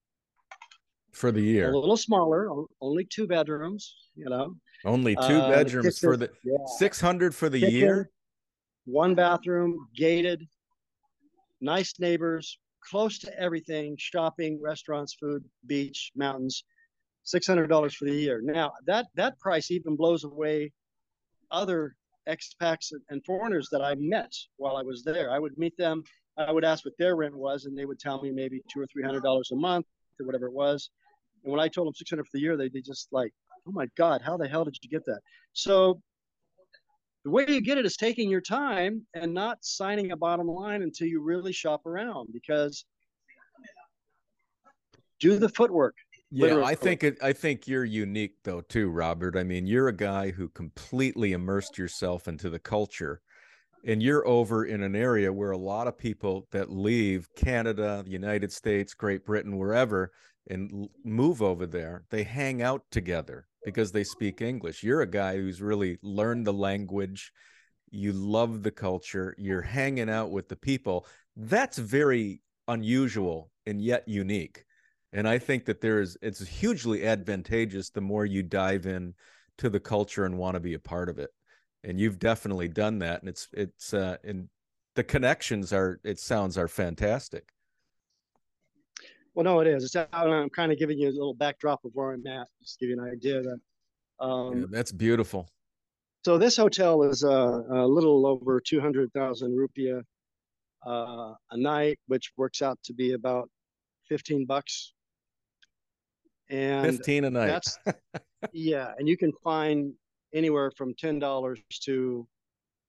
for 1.13 1.33
the 1.33 1.41
year. 1.41 1.71
A 1.71 1.79
little 1.79 1.97
smaller, 1.97 2.49
only 2.81 3.05
two 3.05 3.27
bedrooms. 3.27 3.95
You 4.15 4.29
know, 4.29 4.55
only 4.85 5.15
two 5.15 5.21
uh, 5.21 5.51
bedrooms 5.51 5.99
for 5.99 6.17
the 6.17 6.31
yeah. 6.45 6.57
six 6.79 7.01
hundred 7.01 7.35
for 7.35 7.49
the 7.49 7.61
kitchen, 7.61 7.77
year. 7.77 8.11
One 8.85 9.15
bathroom, 9.15 9.89
gated, 9.95 10.47
nice 11.61 11.95
neighbors, 11.99 12.59
close 12.83 13.19
to 13.21 13.39
everything 13.39 13.97
shopping, 13.99 14.61
restaurants, 14.63 15.15
food, 15.15 15.45
beach, 15.67 16.13
mountains. 16.17 16.65
$600 17.27 17.95
for 17.95 18.07
the 18.07 18.15
year. 18.15 18.41
Now, 18.43 18.73
that, 18.87 19.05
that 19.17 19.39
price 19.39 19.71
even 19.71 19.97
blows 19.97 20.25
away 20.25 20.73
other 21.51 21.95
expats 22.29 22.93
and 23.11 23.25
foreigners 23.25 23.69
that 23.71 23.83
I 23.83 23.95
met 23.97 24.33
while 24.57 24.77
I 24.77 24.83
was 24.83 25.03
there. 25.03 25.31
I 25.31 25.39
would 25.39 25.57
meet 25.59 25.77
them. 25.77 26.03
I 26.37 26.53
would 26.53 26.65
ask 26.65 26.85
what 26.85 26.95
their 26.99 27.17
rent 27.17 27.37
was, 27.37 27.65
and 27.65 27.77
they 27.77 27.85
would 27.85 27.99
tell 27.99 28.23
me 28.23 28.31
maybe 28.31 28.63
two 28.73 28.81
or 28.81 28.87
three 28.87 29.03
hundred 29.03 29.23
dollars 29.25 29.51
a 29.53 29.57
month 29.57 29.87
or 30.21 30.27
whatever 30.27 30.47
it 30.47 30.53
was. 30.53 30.91
And 31.45 31.53
when 31.53 31.61
I 31.61 31.69
told 31.69 31.87
them 31.87 31.95
six 31.95 32.11
hundred 32.11 32.25
for 32.25 32.31
the 32.35 32.41
year, 32.41 32.57
they 32.57 32.69
they 32.69 32.81
just 32.81 33.09
like, 33.13 33.33
oh 33.67 33.73
my 33.73 33.87
god, 33.97 34.23
how 34.23 34.37
the 34.37 34.49
hell 34.49 34.65
did 34.65 34.77
you 34.83 34.91
get 34.91 35.05
that? 35.07 35.21
So 35.53 36.01
the 37.25 37.31
way 37.31 37.45
you 37.49 37.61
get 37.61 37.79
it 37.79 37.87
is 37.87 37.97
taking 37.97 38.31
your 38.31 38.41
time 38.41 39.07
and 39.15 39.35
not 39.35 39.59
signing 39.61 40.13
a 40.13 40.17
bottom 40.17 40.47
line 40.47 40.83
until 40.83 41.09
you 41.09 41.21
really 41.21 41.53
shop 41.53 41.85
around 41.85 42.29
because 42.33 42.85
do 45.21 45.37
the 45.39 45.49
footwork. 45.49 45.95
Yeah, 46.31 46.43
literally. 46.43 46.65
I 46.65 46.75
think 46.75 47.05
it, 47.05 47.19
I 47.23 47.33
think 47.33 47.67
you're 47.67 47.85
unique 47.85 48.37
though 48.45 48.61
too, 48.61 48.91
Robert. 48.91 49.37
I 49.37 49.45
mean, 49.45 49.67
you're 49.67 49.89
a 49.89 49.97
guy 49.97 50.31
who 50.31 50.49
completely 50.49 51.33
immersed 51.33 51.79
yourself 51.79 52.29
into 52.29 52.51
the 52.51 52.59
culture. 52.59 53.21
And 53.87 54.03
you're 54.03 54.27
over 54.27 54.65
in 54.65 54.83
an 54.83 54.97
area 54.97 55.33
where 55.33 55.53
a 55.53 55.59
lot 55.59 55.87
of 55.87 55.97
people 55.97 56.47
that 56.51 56.71
leave 56.71 57.29
Canada, 57.37 58.03
the 58.05 58.11
United 58.11 58.53
States, 58.53 58.95
Great 58.95 59.25
Britain, 59.25 59.57
wherever, 59.57 60.13
and 60.51 60.89
move 61.05 61.43
over 61.43 61.67
there, 61.67 62.05
they 62.11 62.23
hang 62.23 62.63
out 62.63 62.83
together 62.91 63.47
because 63.65 63.93
they 63.93 64.05
speak 64.05 64.41
English. 64.41 64.83
You're 64.83 65.03
a 65.03 65.07
guy 65.07 65.37
who's 65.37 65.61
really 65.63 65.99
learned 66.03 66.47
the 66.47 66.53
language. 66.53 67.33
You 67.91 68.13
love 68.13 68.63
the 68.63 68.71
culture. 68.71 69.35
You're 69.39 69.63
hanging 69.63 70.11
out 70.11 70.31
with 70.31 70.49
the 70.49 70.57
people. 70.57 71.07
That's 71.37 71.79
very 71.79 72.43
unusual 72.67 73.51
and 73.67 73.81
yet 73.81 74.07
unique. 74.07 74.65
And 75.13 75.27
I 75.27 75.39
think 75.39 75.65
that 75.67 75.81
there 75.81 76.01
is 76.01 76.17
it's 76.21 76.47
hugely 76.47 77.07
advantageous 77.07 77.91
the 77.91 78.01
more 78.01 78.27
you 78.27 78.43
dive 78.43 78.87
in 78.87 79.15
to 79.59 79.71
the 79.71 79.81
culture 79.81 80.25
and 80.25 80.39
want 80.39 80.55
to 80.55 80.61
be 80.61 80.75
a 80.75 80.79
part 80.79 81.09
of 81.09 81.19
it. 81.19 81.31
And 81.85 81.99
you've 81.99 82.19
definitely 82.19 82.69
done 82.69 82.99
that. 83.01 83.21
And 83.21 83.29
it's 83.29 83.49
it's 83.53 83.95
uh 83.95 84.17
and 84.25 84.49
the 84.95 85.05
connections 85.05 85.73
are 85.73 86.01
it 86.05 86.19
sounds 86.19 86.59
are 86.59 86.69
fantastic. 86.69 87.53
Well, 89.35 89.45
no, 89.45 89.61
it 89.61 89.69
is. 89.69 89.85
It's, 89.85 90.09
I'm 90.13 90.51
kind 90.51 90.73
of 90.73 90.79
giving 90.79 90.99
you 90.99 91.09
a 91.09 91.13
little 91.13 91.35
backdrop 91.35 91.85
of 91.85 91.93
where 91.95 92.13
I'm 92.13 92.27
at, 92.27 92.49
just 92.61 92.81
to 92.81 92.87
give 92.87 92.97
you 92.97 93.01
an 93.01 93.09
idea 93.09 93.41
that. 93.41 93.61
Um, 94.19 94.61
yeah, 94.63 94.67
that's 94.69 94.91
beautiful. 94.91 95.49
So 96.25 96.39
this 96.39 96.57
hotel 96.57 97.05
is 97.05 97.23
uh, 97.23 97.63
a 97.71 97.87
little 97.87 98.27
over 98.27 98.61
200,000 98.61 99.57
rupiah 99.57 100.03
uh, 100.85 101.35
a 101.53 101.57
night, 101.57 102.01
which 102.09 102.33
works 102.37 102.63
out 102.63 102.79
to 102.85 102.93
be 102.93 103.13
about 103.13 103.49
15 104.09 104.45
bucks. 104.45 104.93
And 106.51 106.85
15 106.85 107.25
a 107.25 107.31
night. 107.31 107.47
That's, 107.47 107.79
yeah. 108.53 108.93
And 108.99 109.09
you 109.09 109.17
can 109.17 109.33
find 109.45 109.93
anywhere 110.35 110.71
from 110.77 110.95
$10 110.95 111.63
to, 111.85 112.29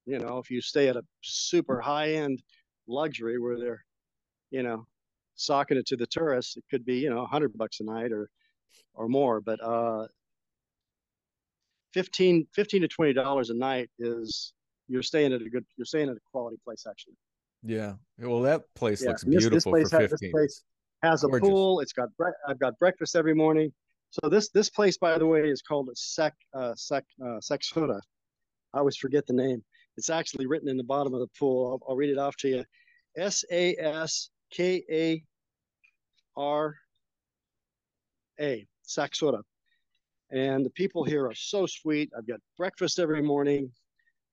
you 0.05 0.19
know, 0.19 0.38
if 0.38 0.50
you 0.50 0.62
stay 0.62 0.88
at 0.89 0.96
a 0.96 1.03
super 1.22 1.79
high 1.79 2.13
end 2.13 2.41
luxury 2.88 3.39
where 3.39 3.58
they're, 3.58 3.84
you 4.51 4.63
know, 4.63 4.86
socking 5.39 5.77
it 5.77 5.86
to 5.88 5.96
the 5.96 6.08
tourists, 6.08 6.58
it 6.58 6.63
could 6.69 6.86
be 6.86 6.96
you 6.96 7.10
know 7.10 7.22
100 7.22 7.58
bucks 7.58 7.79
a 7.79 7.84
night 7.84 8.12
or 8.12 8.29
or 8.93 9.08
more. 9.08 9.41
But 9.41 9.63
uh, 9.63 10.08
15 11.93 12.48
15 12.53 12.81
to 12.81 12.88
20 12.88 13.13
dollars 13.13 13.50
a 13.50 13.53
night 13.53 13.89
is 13.98 14.53
you're 14.88 15.03
staying 15.03 15.34
at 15.34 15.41
a 15.41 15.50
good 15.50 15.65
you're 15.77 15.86
staying 15.86 16.10
at 16.10 16.15
a 16.15 16.19
quality 16.31 16.58
place 16.63 16.86
actually. 16.88 17.15
Yeah. 17.63 17.93
Well, 18.17 18.41
that 18.41 18.62
place 18.75 19.01
yeah. 19.01 19.10
looks 19.10 19.24
beautiful 19.24 19.51
this, 19.51 19.63
this 19.63 19.72
place 19.72 19.89
for 19.89 20.00
15. 20.00 20.10
Has, 20.10 20.19
this 20.19 20.31
place 20.31 20.63
has 21.03 21.24
a 21.24 21.27
Gorgeous. 21.27 21.50
pool. 21.50 21.79
It's 21.81 21.93
got 21.93 22.10
bre- 22.17 22.39
I've 22.48 22.60
got 22.60 22.77
breakfast 22.79 23.15
every 23.15 23.34
morning. 23.34 23.72
So 24.11 24.29
this 24.29 24.49
this 24.49 24.69
place, 24.69 24.97
by 24.97 25.17
the 25.17 25.25
way, 25.27 25.49
is 25.49 25.61
called 25.61 25.89
Sek 25.95 26.33
uh, 26.53 26.73
Sek 26.75 27.05
uh, 27.23 27.39
I 28.73 28.77
always 28.79 28.97
forget 28.97 29.25
the 29.27 29.33
name. 29.33 29.63
It's 29.97 30.09
actually 30.09 30.47
written 30.47 30.69
in 30.69 30.77
the 30.77 30.83
bottom 30.83 31.13
of 31.13 31.19
the 31.19 31.29
pool. 31.37 31.71
I'll, 31.71 31.91
I'll 31.91 31.95
read 31.95 32.09
it 32.09 32.17
off 32.17 32.35
to 32.37 32.47
you. 32.47 32.65
S 33.17 33.43
A 33.51 33.75
S 33.77 34.29
K 34.51 34.83
A 34.91 35.23
R 36.37 36.75
A, 38.39 38.65
Saskatoon. 38.83 39.43
And 40.31 40.65
the 40.65 40.69
people 40.71 41.03
here 41.03 41.25
are 41.25 41.35
so 41.35 41.65
sweet. 41.65 42.11
I've 42.17 42.27
got 42.27 42.39
breakfast 42.57 42.99
every 42.99 43.21
morning. 43.21 43.71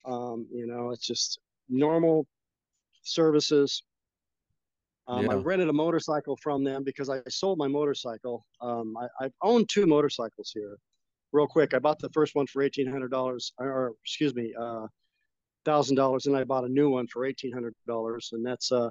Um, 0.05 0.47
you 0.51 0.67
know, 0.67 0.91
it's 0.91 1.05
just 1.05 1.39
normal 1.69 2.27
services. 3.03 3.83
Um, 5.07 5.25
yeah. 5.25 5.31
I 5.31 5.35
rented 5.35 5.69
a 5.69 5.73
motorcycle 5.73 6.37
from 6.37 6.63
them 6.63 6.83
because 6.83 7.09
I 7.09 7.21
sold 7.29 7.57
my 7.57 7.67
motorcycle. 7.67 8.45
Um, 8.61 8.95
I, 8.97 9.23
have 9.23 9.31
owned 9.41 9.69
two 9.69 9.85
motorcycles 9.85 10.51
here. 10.53 10.77
Real 11.31 11.47
quick, 11.47 11.73
I 11.73 11.79
bought 11.79 11.99
the 11.99 12.09
first 12.09 12.35
one 12.35 12.47
for 12.47 12.61
eighteen 12.61 12.87
hundred 12.87 13.11
dollars, 13.11 13.53
or 13.57 13.93
excuse 14.03 14.33
me, 14.35 14.53
uh, 14.59 14.87
thousand 15.65 15.95
dollars, 15.95 16.25
and 16.25 16.35
I 16.35 16.43
bought 16.43 16.65
a 16.65 16.69
new 16.69 16.89
one 16.89 17.07
for 17.07 17.25
eighteen 17.25 17.51
hundred 17.53 17.73
dollars, 17.85 18.29
and 18.33 18.45
that's 18.45 18.71
uh, 18.71 18.89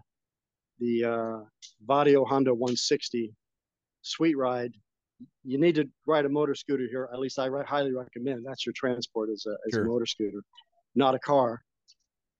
the 0.79 1.05
uh, 1.05 1.39
Vario 1.87 2.27
Honda 2.27 2.53
160 2.53 3.33
Sweet 4.03 4.37
Ride. 4.37 4.73
You 5.45 5.59
need 5.59 5.75
to 5.77 5.89
ride 6.07 6.27
a 6.27 6.29
motor 6.29 6.55
scooter 6.55 6.87
here. 6.91 7.09
At 7.13 7.19
least 7.19 7.39
I 7.39 7.49
highly 7.67 7.95
recommend. 7.95 8.45
That's 8.45 8.67
your 8.67 8.75
transport 8.75 9.31
as 9.31 9.47
a 9.47 9.57
as 9.67 9.75
sure. 9.75 9.85
a 9.85 9.89
motor 9.89 10.07
scooter, 10.07 10.43
not 10.95 11.15
a 11.15 11.19
car 11.19 11.63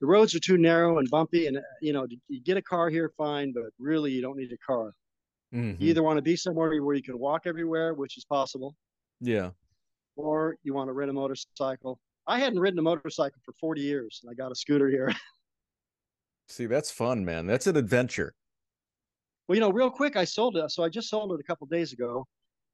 the 0.01 0.07
roads 0.07 0.35
are 0.35 0.41
too 0.41 0.59
narrow 0.59 0.99
and 0.99 1.09
bumpy 1.11 1.47
and 1.47 1.59
you 1.81 1.93
know 1.93 2.07
you 2.29 2.41
get 2.43 2.57
a 2.57 2.63
car 2.63 2.91
here 2.91 3.13
fine 3.17 3.53
but 3.53 3.65
really 3.79 4.13
you 4.13 4.23
don't 4.23 4.37
need 4.37 4.53
a 4.53 4.59
car. 4.67 4.93
Mm-hmm. 5.55 5.81
you 5.81 5.91
either 5.91 6.03
want 6.03 6.19
to 6.19 6.23
be 6.23 6.35
somewhere 6.35 6.83
where 6.83 6.97
you 6.97 7.03
can 7.03 7.19
walk 7.19 7.43
everywhere 7.47 7.95
which 7.95 8.19
is 8.19 8.25
possible. 8.25 8.75
Yeah. 9.21 9.51
Or 10.17 10.57
you 10.63 10.75
want 10.75 10.89
to 10.89 10.93
rent 10.93 11.11
a 11.11 11.15
motorcycle. 11.15 12.01
I 12.27 12.41
hadn't 12.41 12.59
ridden 12.59 12.79
a 12.79 12.83
motorcycle 12.83 13.41
for 13.45 13.53
40 13.61 13.81
years 13.81 14.21
and 14.23 14.31
i 14.31 14.35
got 14.35 14.53
a 14.53 14.55
scooter 14.55 14.89
here. 14.89 15.13
See 16.49 16.67
that's 16.67 16.91
fun 16.91 17.25
man. 17.25 17.47
That's 17.47 17.67
an 17.67 17.77
adventure. 17.77 18.35
Well 19.49 19.57
you 19.57 19.61
know 19.61 19.71
real 19.71 19.91
quick 19.91 20.17
i 20.17 20.25
sold 20.25 20.57
it 20.57 20.71
so 20.71 20.83
i 20.83 20.89
just 20.89 21.09
sold 21.09 21.33
it 21.33 21.41
a 21.41 21.45
couple 21.45 21.67
days 21.69 21.93
ago. 21.93 22.27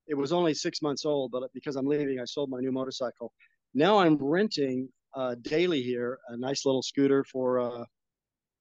It 0.09 0.14
was 0.14 0.33
only 0.33 0.55
six 0.55 0.83
months 0.83 1.05
old 1.05 1.31
but 1.31 1.45
because 1.55 1.76
i'm 1.76 1.87
leaving 1.87 2.19
i 2.19 2.25
sold 2.25 2.50
my 2.50 2.59
new 2.59 2.73
motorcycle. 2.73 3.33
Now 3.75 3.99
i'm 3.99 4.17
renting 4.17 4.88
uh, 5.14 5.35
daily 5.42 5.83
here, 5.83 6.19
a 6.28 6.37
nice 6.37 6.64
little 6.64 6.83
scooter 6.83 7.25
for 7.25 7.61
uh, 7.61 7.85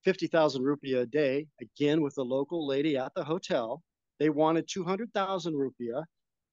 50,000 0.03 0.63
rupee 0.63 0.95
a 0.95 1.05
day, 1.05 1.47
again 1.61 2.01
with 2.01 2.17
a 2.17 2.23
local 2.23 2.67
lady 2.67 2.97
at 2.97 3.13
the 3.15 3.23
hotel. 3.23 3.81
They 4.19 4.29
wanted 4.29 4.67
200,000 4.71 5.53
rupiah 5.53 6.03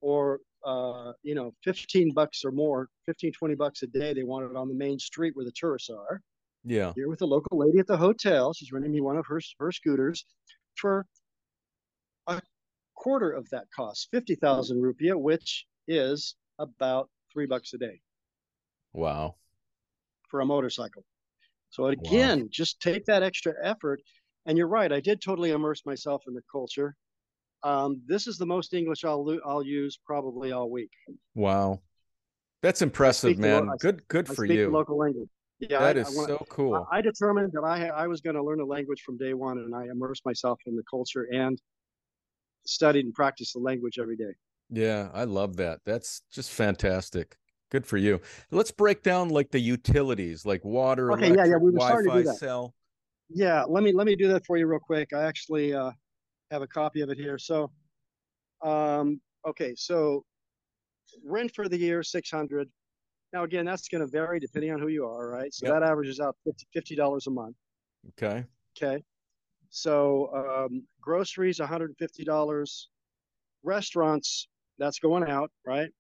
or, 0.00 0.40
uh, 0.64 1.12
you 1.22 1.34
know, 1.34 1.52
15 1.64 2.12
bucks 2.14 2.44
or 2.44 2.52
more, 2.52 2.88
15, 3.06 3.32
20 3.32 3.54
bucks 3.54 3.82
a 3.82 3.86
day. 3.86 4.14
They 4.14 4.22
wanted 4.22 4.56
on 4.56 4.68
the 4.68 4.74
main 4.74 4.98
street 4.98 5.34
where 5.34 5.44
the 5.44 5.52
tourists 5.54 5.90
are. 5.90 6.20
Yeah. 6.64 6.92
Here 6.94 7.08
with 7.08 7.22
a 7.22 7.26
local 7.26 7.58
lady 7.58 7.78
at 7.78 7.86
the 7.86 7.96
hotel. 7.96 8.52
She's 8.52 8.72
renting 8.72 8.92
me 8.92 9.00
one 9.00 9.16
of 9.16 9.26
her, 9.26 9.40
her 9.58 9.72
scooters 9.72 10.24
for 10.76 11.06
a 12.26 12.40
quarter 12.94 13.30
of 13.30 13.48
that 13.50 13.64
cost, 13.74 14.08
50,000 14.12 14.80
rupiah, 14.80 15.18
which 15.18 15.66
is 15.86 16.36
about 16.58 17.08
three 17.32 17.46
bucks 17.46 17.72
a 17.74 17.78
day. 17.78 18.00
Wow 18.92 19.36
for 20.28 20.40
a 20.40 20.46
motorcycle. 20.46 21.04
So 21.70 21.86
again, 21.86 22.40
wow. 22.40 22.46
just 22.50 22.80
take 22.80 23.04
that 23.06 23.22
extra 23.22 23.54
effort. 23.62 24.00
And 24.46 24.56
you're 24.56 24.68
right, 24.68 24.92
I 24.92 25.00
did 25.00 25.20
totally 25.20 25.50
immerse 25.50 25.84
myself 25.84 26.22
in 26.26 26.34
the 26.34 26.42
culture. 26.50 26.94
Um, 27.62 28.00
this 28.06 28.26
is 28.26 28.38
the 28.38 28.46
most 28.46 28.72
English 28.72 29.04
I'll 29.04 29.26
I'll 29.44 29.64
use 29.64 29.98
probably 30.06 30.52
all 30.52 30.70
week. 30.70 30.90
Wow, 31.34 31.80
that's 32.62 32.82
impressive, 32.82 33.36
man. 33.38 33.66
Lo- 33.66 33.74
good 33.80 34.06
good 34.08 34.28
for 34.28 34.44
you. 34.44 34.70
local 34.70 34.96
language. 34.96 35.28
Yeah, 35.58 35.80
that 35.80 35.96
I, 35.96 36.00
is 36.00 36.06
I 36.06 36.10
wanna, 36.20 36.28
so 36.38 36.46
cool. 36.48 36.86
I, 36.90 36.98
I 36.98 37.00
determined 37.00 37.52
that 37.52 37.64
I 37.64 37.88
I 37.88 38.06
was 38.06 38.20
going 38.20 38.36
to 38.36 38.42
learn 38.42 38.60
a 38.60 38.64
language 38.64 39.02
from 39.02 39.18
day 39.18 39.34
one, 39.34 39.58
and 39.58 39.74
I 39.74 39.86
immersed 39.90 40.24
myself 40.24 40.60
in 40.66 40.76
the 40.76 40.84
culture 40.88 41.26
and 41.32 41.60
studied 42.64 43.04
and 43.04 43.14
practiced 43.14 43.54
the 43.54 43.60
language 43.60 43.98
every 44.00 44.16
day. 44.16 44.32
Yeah, 44.70 45.08
I 45.12 45.24
love 45.24 45.56
that. 45.56 45.80
That's 45.84 46.22
just 46.30 46.50
fantastic. 46.50 47.36
Good 47.70 47.86
for 47.86 47.98
you. 47.98 48.20
Let's 48.50 48.70
break 48.70 49.02
down 49.02 49.28
like 49.28 49.50
the 49.50 49.60
utilities, 49.60 50.46
like 50.46 50.64
water, 50.64 51.12
okay, 51.12 51.26
electric, 51.26 51.46
yeah, 51.46 51.52
yeah. 51.52 51.56
We 51.58 51.70
were 51.70 51.78
Wi-Fi, 51.78 52.02
to 52.02 52.22
do 52.22 52.22
that. 52.24 52.36
cell. 52.36 52.74
Yeah, 53.28 53.64
let 53.64 53.82
me 53.82 53.92
let 53.92 54.06
me 54.06 54.16
do 54.16 54.28
that 54.28 54.46
for 54.46 54.56
you 54.56 54.66
real 54.66 54.80
quick. 54.80 55.12
I 55.12 55.24
actually 55.24 55.74
uh, 55.74 55.90
have 56.50 56.62
a 56.62 56.66
copy 56.66 57.02
of 57.02 57.10
it 57.10 57.18
here. 57.18 57.38
So, 57.38 57.70
um, 58.62 59.20
okay, 59.46 59.74
so 59.76 60.24
rent 61.24 61.54
for 61.54 61.68
the 61.68 61.76
year 61.76 62.02
six 62.02 62.30
hundred. 62.30 62.70
Now 63.32 63.44
again, 63.44 63.66
that's 63.66 63.88
going 63.88 64.00
to 64.00 64.06
vary 64.06 64.40
depending 64.40 64.72
on 64.72 64.80
who 64.80 64.88
you 64.88 65.04
are, 65.06 65.28
right? 65.28 65.52
So 65.52 65.66
yep. 65.66 65.74
that 65.74 65.82
averages 65.82 66.20
out 66.20 66.36
fifty 66.72 66.96
dollars 66.96 67.26
a 67.26 67.30
month. 67.30 67.56
Okay. 68.10 68.44
Okay. 68.76 69.02
So 69.68 70.30
um, 70.34 70.84
groceries 71.02 71.60
one 71.60 71.68
hundred 71.68 71.90
and 71.90 71.98
fifty 71.98 72.24
dollars. 72.24 72.88
Restaurants 73.64 74.48
that's 74.78 75.00
going 75.00 75.28
out, 75.28 75.50
right? 75.66 75.90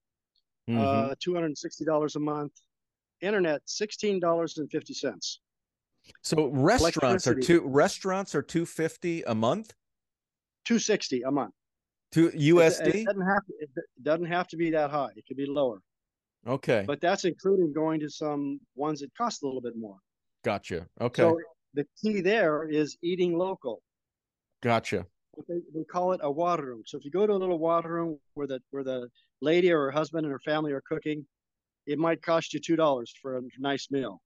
Mm-hmm. 0.68 0.78
uh, 0.78 1.14
$260 1.14 2.16
a 2.16 2.18
month. 2.18 2.52
Internet, 3.20 3.62
$16.50. 3.66 5.38
So 6.22 6.46
restaurants 6.46 7.26
are 7.26 7.34
two 7.34 7.62
restaurants 7.66 8.34
are 8.34 8.42
250 8.42 9.22
a 9.22 9.34
month? 9.34 9.74
260 10.64 11.22
a 11.22 11.30
month. 11.30 11.54
To 12.12 12.30
USD? 12.30 12.86
It, 12.86 12.94
it, 12.94 13.06
doesn't 13.06 13.26
have 13.26 13.46
to, 13.46 13.52
it 13.60 13.70
doesn't 14.02 14.26
have 14.26 14.48
to 14.48 14.56
be 14.56 14.70
that 14.70 14.90
high. 14.90 15.08
It 15.16 15.24
could 15.26 15.36
be 15.36 15.46
lower. 15.46 15.80
Okay. 16.46 16.84
But 16.86 17.00
that's 17.00 17.24
including 17.24 17.72
going 17.72 18.00
to 18.00 18.08
some 18.08 18.60
ones 18.74 19.00
that 19.00 19.14
cost 19.16 19.42
a 19.42 19.46
little 19.46 19.60
bit 19.60 19.74
more. 19.76 19.96
Gotcha. 20.44 20.86
Okay. 21.00 21.22
So 21.22 21.38
the 21.74 21.86
key 22.00 22.20
there 22.20 22.68
is 22.68 22.96
eating 23.02 23.36
local. 23.36 23.82
Gotcha. 24.62 25.06
They, 25.46 25.60
they 25.74 25.84
call 25.84 26.12
it 26.12 26.20
a 26.22 26.32
warung. 26.32 26.82
So 26.86 26.98
if 26.98 27.04
you 27.04 27.10
go 27.10 27.26
to 27.26 27.32
a 27.32 27.34
little 27.34 27.60
warung 27.60 28.18
where 28.34 28.46
the 28.46 28.60
where 28.70 28.84
the 28.84 29.08
lady 29.40 29.70
or 29.70 29.82
her 29.82 29.90
husband 29.90 30.24
and 30.24 30.32
her 30.32 30.40
family 30.40 30.72
are 30.72 30.82
cooking, 30.88 31.24
it 31.86 31.98
might 31.98 32.22
cost 32.22 32.52
you 32.54 32.60
two 32.60 32.76
dollars 32.76 33.12
for 33.22 33.38
a 33.38 33.42
nice 33.58 33.88
meal. 33.90 34.20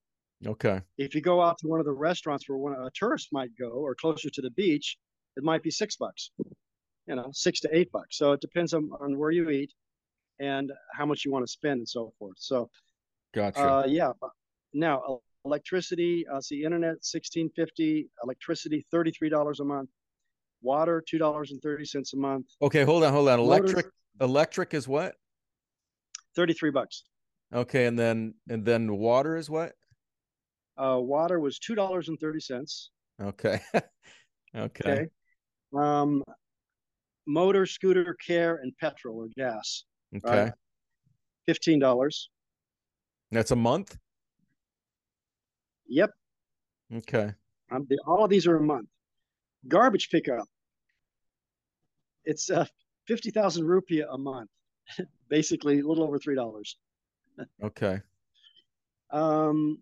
Okay. 0.46 0.80
If 0.98 1.14
you 1.14 1.20
go 1.20 1.42
out 1.42 1.58
to 1.58 1.68
one 1.68 1.80
of 1.80 1.86
the 1.86 1.92
restaurants 1.92 2.48
where 2.48 2.58
one, 2.58 2.72
a 2.72 2.90
tourist 2.94 3.28
might 3.30 3.50
go, 3.58 3.68
or 3.68 3.94
closer 3.94 4.30
to 4.30 4.42
the 4.42 4.50
beach, 4.52 4.96
it 5.36 5.44
might 5.44 5.62
be 5.62 5.70
six 5.70 5.96
bucks. 5.96 6.30
You 7.06 7.16
know, 7.16 7.28
six 7.32 7.60
to 7.60 7.76
eight 7.76 7.90
bucks. 7.92 8.16
So 8.16 8.32
it 8.32 8.40
depends 8.40 8.74
on, 8.74 8.90
on 9.00 9.18
where 9.18 9.30
you 9.30 9.50
eat 9.50 9.72
and 10.40 10.72
how 10.92 11.04
much 11.04 11.24
you 11.24 11.32
want 11.32 11.44
to 11.44 11.50
spend 11.50 11.78
and 11.78 11.88
so 11.88 12.12
forth. 12.18 12.36
So, 12.38 12.70
gotcha. 13.34 13.60
Uh, 13.60 13.84
yeah. 13.86 14.12
Now, 14.72 15.20
electricity. 15.44 16.24
Uh, 16.32 16.40
see, 16.40 16.64
internet 16.64 17.04
sixteen 17.04 17.50
fifty. 17.54 18.08
Electricity 18.24 18.86
thirty 18.90 19.10
three 19.10 19.28
dollars 19.28 19.60
a 19.60 19.64
month. 19.64 19.90
Water 20.62 21.02
two 21.06 21.18
dollars 21.18 21.50
and 21.50 21.60
thirty 21.60 21.84
cents 21.84 22.14
a 22.14 22.16
month. 22.16 22.46
Okay, 22.62 22.84
hold 22.84 23.04
on, 23.04 23.12
hold 23.12 23.28
on. 23.28 23.40
Electric 23.40 23.86
Electric 24.20 24.74
is 24.74 24.86
what? 24.86 25.14
33 26.36 26.70
bucks. 26.70 27.04
Okay, 27.52 27.86
and 27.86 27.98
then 27.98 28.34
and 28.48 28.64
then 28.64 28.96
water 28.96 29.36
is 29.36 29.50
what? 29.50 29.72
Uh 30.78 30.98
water 30.98 31.38
was 31.38 31.58
two 31.58 31.74
dollars 31.74 32.08
and 32.08 32.18
thirty 32.18 32.40
cents. 32.40 32.90
Okay. 33.20 33.60
okay. 33.74 34.90
Okay. 34.90 35.06
Um 35.76 36.22
motor, 37.26 37.66
scooter, 37.66 38.16
care, 38.24 38.56
and 38.62 38.72
petrol 38.78 39.18
or 39.18 39.28
gas. 39.36 39.84
Okay. 40.16 40.44
Right? 40.44 40.52
Fifteen 41.46 41.78
dollars. 41.78 42.30
That's 43.30 43.50
a 43.50 43.56
month? 43.56 43.98
Yep. 45.88 46.10
Okay. 46.94 47.32
Um, 47.70 47.86
the, 47.88 47.98
all 48.06 48.24
of 48.24 48.30
these 48.30 48.46
are 48.46 48.56
a 48.56 48.62
month. 48.62 48.88
Garbage 49.68 50.10
pickup. 50.10 50.48
It's 52.24 52.50
uh 52.50 52.66
50,000 53.08 53.64
rupiah 53.64 54.06
a 54.10 54.18
month, 54.18 54.50
basically 55.28 55.80
a 55.80 55.86
little 55.86 56.04
over 56.04 56.18
$3. 56.18 56.74
okay. 57.64 58.00
Um, 59.10 59.78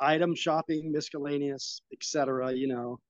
item 0.00 0.34
shopping, 0.34 0.92
miscellaneous, 0.92 1.82
etc. 1.92 2.52
You 2.52 2.68
know, 2.68 3.00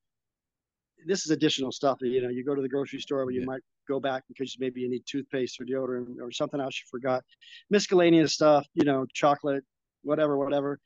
this 1.06 1.24
is 1.24 1.30
additional 1.30 1.70
stuff 1.72 1.98
you 2.00 2.22
know, 2.22 2.28
you 2.28 2.44
go 2.44 2.54
to 2.54 2.62
the 2.62 2.68
grocery 2.68 3.00
store 3.00 3.24
where 3.24 3.32
you 3.32 3.40
yeah. 3.40 3.46
might 3.46 3.62
go 3.86 4.00
back 4.00 4.24
because 4.28 4.56
maybe 4.58 4.80
you 4.80 4.88
need 4.88 5.02
toothpaste 5.06 5.60
or 5.60 5.64
deodorant 5.64 6.16
or 6.20 6.32
something 6.32 6.60
else 6.60 6.80
you 6.80 6.86
forgot. 6.90 7.22
Miscellaneous 7.70 8.34
stuff, 8.34 8.66
you 8.74 8.84
know, 8.84 9.06
chocolate, 9.14 9.64
whatever, 10.02 10.36
whatever. 10.36 10.78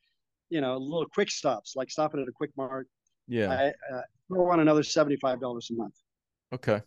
You 0.50 0.60
know, 0.60 0.76
little 0.76 1.06
quick 1.06 1.30
stops 1.30 1.74
like 1.76 1.90
stopping 1.90 2.20
at 2.20 2.28
a 2.28 2.32
quick 2.32 2.50
mart. 2.56 2.88
Yeah. 3.28 3.50
I 3.50 3.94
uh, 3.94 4.02
want 4.38 4.60
another 4.60 4.82
$75 4.82 5.70
a 5.70 5.74
month. 5.74 5.94
Okay. 6.52 6.82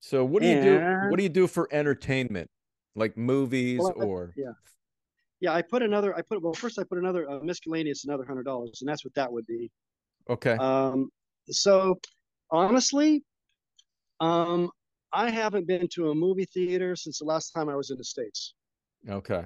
So 0.00 0.24
what 0.24 0.42
do 0.42 0.48
and, 0.48 0.64
you 0.64 0.78
do? 0.78 1.10
What 1.10 1.16
do 1.16 1.22
you 1.22 1.28
do 1.28 1.46
for 1.46 1.68
entertainment, 1.70 2.50
like 2.96 3.16
movies 3.16 3.78
well, 3.80 3.94
or? 3.96 4.34
Yeah, 4.36 4.50
yeah. 5.40 5.54
I 5.54 5.62
put 5.62 5.82
another. 5.82 6.14
I 6.16 6.22
put 6.22 6.42
well 6.42 6.54
first. 6.54 6.78
I 6.80 6.82
put 6.82 6.98
another 6.98 7.30
uh, 7.30 7.38
miscellaneous, 7.40 8.04
another 8.04 8.24
hundred 8.24 8.42
dollars, 8.42 8.78
and 8.80 8.88
that's 8.88 9.04
what 9.04 9.14
that 9.14 9.32
would 9.32 9.46
be. 9.46 9.70
Okay. 10.28 10.56
Um. 10.58 11.08
So, 11.50 12.00
honestly, 12.50 13.22
um, 14.18 14.70
I 15.12 15.30
haven't 15.30 15.68
been 15.68 15.86
to 15.94 16.10
a 16.10 16.14
movie 16.14 16.46
theater 16.46 16.96
since 16.96 17.20
the 17.20 17.24
last 17.24 17.52
time 17.52 17.68
I 17.68 17.76
was 17.76 17.90
in 17.90 17.96
the 17.96 18.04
states. 18.04 18.54
Okay. 19.08 19.44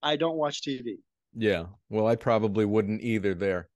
I 0.00 0.14
don't 0.14 0.36
watch 0.36 0.62
TV. 0.62 0.98
Yeah. 1.34 1.64
Well, 1.88 2.06
I 2.06 2.14
probably 2.14 2.64
wouldn't 2.64 3.02
either 3.02 3.34
there. 3.34 3.68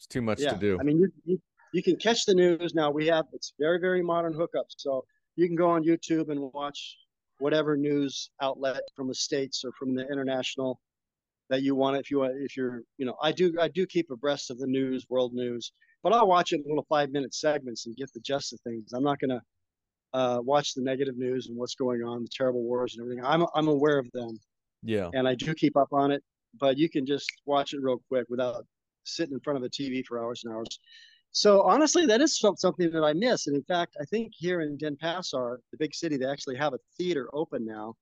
It's 0.00 0.06
too 0.06 0.22
much 0.22 0.40
yeah. 0.40 0.52
to 0.52 0.58
do. 0.58 0.78
I 0.80 0.82
mean, 0.82 0.98
you, 0.98 1.12
you, 1.26 1.38
you 1.74 1.82
can 1.82 1.96
catch 1.96 2.24
the 2.24 2.34
news 2.34 2.74
now. 2.74 2.90
We 2.90 3.06
have 3.08 3.26
it's 3.34 3.52
very 3.60 3.78
very 3.78 4.02
modern 4.02 4.32
hookups, 4.32 4.78
so 4.78 5.04
you 5.36 5.46
can 5.46 5.56
go 5.56 5.68
on 5.68 5.84
YouTube 5.84 6.30
and 6.30 6.50
watch 6.54 6.96
whatever 7.38 7.76
news 7.76 8.30
outlet 8.40 8.80
from 8.96 9.08
the 9.08 9.14
states 9.14 9.62
or 9.62 9.72
from 9.78 9.94
the 9.94 10.06
international 10.10 10.80
that 11.50 11.60
you 11.60 11.74
want. 11.74 11.98
If 11.98 12.10
you 12.10 12.20
want, 12.20 12.32
if 12.40 12.56
you're, 12.56 12.80
you 12.96 13.04
know, 13.04 13.14
I 13.22 13.30
do 13.30 13.54
I 13.60 13.68
do 13.68 13.84
keep 13.84 14.10
abreast 14.10 14.50
of 14.50 14.58
the 14.58 14.66
news, 14.66 15.04
world 15.10 15.34
news, 15.34 15.70
but 16.02 16.14
I'll 16.14 16.26
watch 16.26 16.52
it 16.52 16.62
in 16.64 16.64
little 16.66 16.86
five 16.88 17.10
minute 17.10 17.34
segments 17.34 17.84
and 17.84 17.94
get 17.94 18.10
the 18.14 18.20
gist 18.20 18.54
of 18.54 18.60
things. 18.60 18.94
I'm 18.94 19.04
not 19.04 19.18
gonna 19.18 19.42
uh, 20.14 20.38
watch 20.42 20.72
the 20.72 20.82
negative 20.82 21.18
news 21.18 21.48
and 21.48 21.58
what's 21.58 21.74
going 21.74 22.02
on, 22.02 22.22
the 22.22 22.30
terrible 22.32 22.62
wars 22.62 22.96
and 22.96 23.04
everything. 23.04 23.22
I'm 23.22 23.44
I'm 23.54 23.68
aware 23.68 23.98
of 23.98 24.10
them. 24.14 24.40
Yeah. 24.82 25.10
And 25.12 25.28
I 25.28 25.34
do 25.34 25.52
keep 25.52 25.76
up 25.76 25.92
on 25.92 26.10
it, 26.10 26.22
but 26.58 26.78
you 26.78 26.88
can 26.88 27.04
just 27.04 27.30
watch 27.44 27.74
it 27.74 27.80
real 27.82 28.00
quick 28.08 28.24
without 28.30 28.64
sitting 29.04 29.34
in 29.34 29.40
front 29.40 29.56
of 29.56 29.62
a 29.62 29.68
TV 29.68 30.04
for 30.06 30.22
hours 30.22 30.42
and 30.44 30.54
hours. 30.54 30.78
So 31.32 31.62
honestly, 31.62 32.06
that 32.06 32.20
is 32.20 32.38
something 32.56 32.90
that 32.90 33.04
I 33.04 33.12
miss. 33.12 33.46
And 33.46 33.56
in 33.56 33.62
fact, 33.62 33.96
I 34.00 34.04
think 34.04 34.32
here 34.36 34.62
in 34.62 34.76
Denpasar, 34.76 35.58
the 35.70 35.78
big 35.78 35.94
city, 35.94 36.16
they 36.16 36.26
actually 36.26 36.56
have 36.56 36.74
a 36.74 36.78
theater 36.98 37.28
open 37.32 37.64
now. 37.64 37.94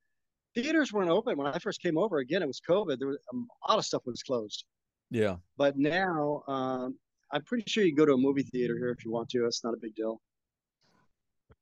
Theaters 0.54 0.92
weren't 0.92 1.10
open 1.10 1.36
when 1.36 1.46
I 1.46 1.58
first 1.58 1.82
came 1.82 1.98
over. 1.98 2.18
Again, 2.18 2.42
it 2.42 2.46
was 2.46 2.60
COVID. 2.68 2.98
There 2.98 3.08
was 3.08 3.18
a 3.32 3.70
lot 3.70 3.78
of 3.78 3.84
stuff 3.84 4.02
was 4.06 4.22
closed. 4.22 4.64
Yeah. 5.10 5.36
But 5.56 5.76
now, 5.76 6.42
um, 6.48 6.96
I'm 7.32 7.44
pretty 7.44 7.64
sure 7.68 7.84
you 7.84 7.90
can 7.90 7.96
go 7.96 8.06
to 8.06 8.14
a 8.14 8.18
movie 8.18 8.42
theater 8.42 8.76
here 8.78 8.90
if 8.90 9.04
you 9.04 9.10
want 9.10 9.28
to. 9.30 9.44
It's 9.44 9.62
not 9.62 9.74
a 9.74 9.76
big 9.76 9.94
deal. 9.94 10.20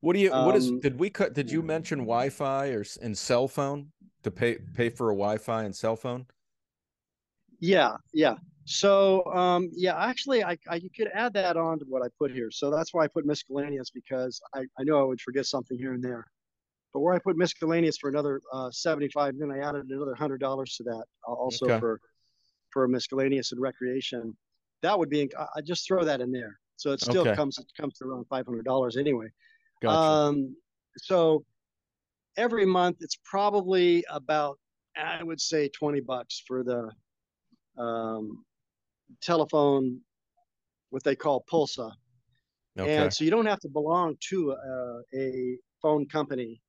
What 0.01 0.14
do 0.14 0.20
you? 0.20 0.33
Um, 0.33 0.46
what 0.46 0.57
is? 0.57 0.68
Um, 0.68 0.81
did 0.81 0.99
we 0.99 1.11
cut? 1.11 1.35
Did 1.35 1.51
you 1.51 1.62
mention 1.62 2.01
Wi-Fi 2.01 2.68
or 2.68 2.85
and 3.03 3.16
cell 3.16 3.49
phone 3.49 3.88
to 4.22 4.31
pay 4.31 4.57
pay 4.75 4.88
for 4.88 5.11
a 5.11 5.14
Wi-Fi 5.14 5.64
and 5.64 5.75
cell 5.75 5.96
phone? 5.96 6.27
Yeah, 7.61 7.96
yeah. 8.12 8.35
So 8.67 9.25
um, 9.27 9.71
yeah, 9.73 9.97
actually, 9.97 10.43
I, 10.43 10.59
I 10.69 10.77
you 10.77 10.91
could 10.95 11.09
add 11.15 11.33
that 11.35 11.57
on 11.57 11.79
to 11.79 11.85
what 11.89 12.03
I 12.03 12.09
put 12.19 12.33
here. 12.33 12.51
So 12.51 12.69
that's 12.69 12.93
why 12.93 13.05
I 13.05 13.07
put 13.07 13.25
miscellaneous 13.25 13.91
because 13.91 14.41
I, 14.55 14.63
I 14.79 14.83
know 14.83 15.01
I 15.01 15.05
would 15.05 15.21
forget 15.21 15.47
something 15.47 15.79
here 15.79 15.95
and 15.95 16.03
there. 16.03 16.27
But 16.93 17.01
where 17.01 17.15
I 17.15 17.21
put 17.21 17.37
miscellaneous 17.37 17.97
for 17.97 18.11
another 18.11 18.41
uh, 18.53 18.71
75, 18.73 19.35
then 19.39 19.53
I 19.53 19.59
added 19.59 19.87
another 19.89 20.17
hundred 20.17 20.41
dollars 20.41 20.75
to 20.79 20.83
that 20.83 21.05
uh, 21.29 21.33
also 21.33 21.67
okay. 21.67 21.79
for 21.79 22.01
for 22.73 22.89
miscellaneous 22.89 23.53
and 23.53 23.61
recreation. 23.61 24.37
That 24.83 24.99
would 24.99 25.11
be 25.11 25.31
I 25.55 25.61
just 25.61 25.87
throw 25.87 26.05
that 26.05 26.21
in 26.21 26.33
there. 26.33 26.59
So 26.75 26.91
it 26.91 27.01
still 27.01 27.23
okay. 27.23 27.37
comes 27.37 27.59
it 27.59 27.67
comes 27.81 27.95
to 27.99 28.05
around 28.05 28.27
five 28.29 28.47
hundred 28.47 28.65
dollars 28.65 28.97
anyway. 28.97 29.29
Gotcha. 29.81 29.97
Um, 29.97 30.57
so 30.99 31.45
every 32.37 32.67
month 32.67 32.97
it's 33.01 33.19
probably 33.25 34.05
about 34.11 34.59
I 34.97 35.23
would 35.23 35.41
say 35.41 35.69
twenty 35.69 36.01
bucks 36.01 36.43
for 36.49 36.65
the 36.65 36.91
um, 37.81 38.45
telephone, 39.23 40.01
what 40.90 41.05
they 41.05 41.16
call 41.16 41.45
Pulsa. 41.51 41.92
Okay. 42.79 42.97
And 42.97 43.12
so 43.12 43.25
you 43.25 43.31
don't 43.31 43.47
have 43.47 43.61
to 43.61 43.69
belong 43.69 44.16
to 44.29 44.53
a, 44.53 45.01
a 45.19 45.57
phone 45.81 46.07
company 46.07 46.61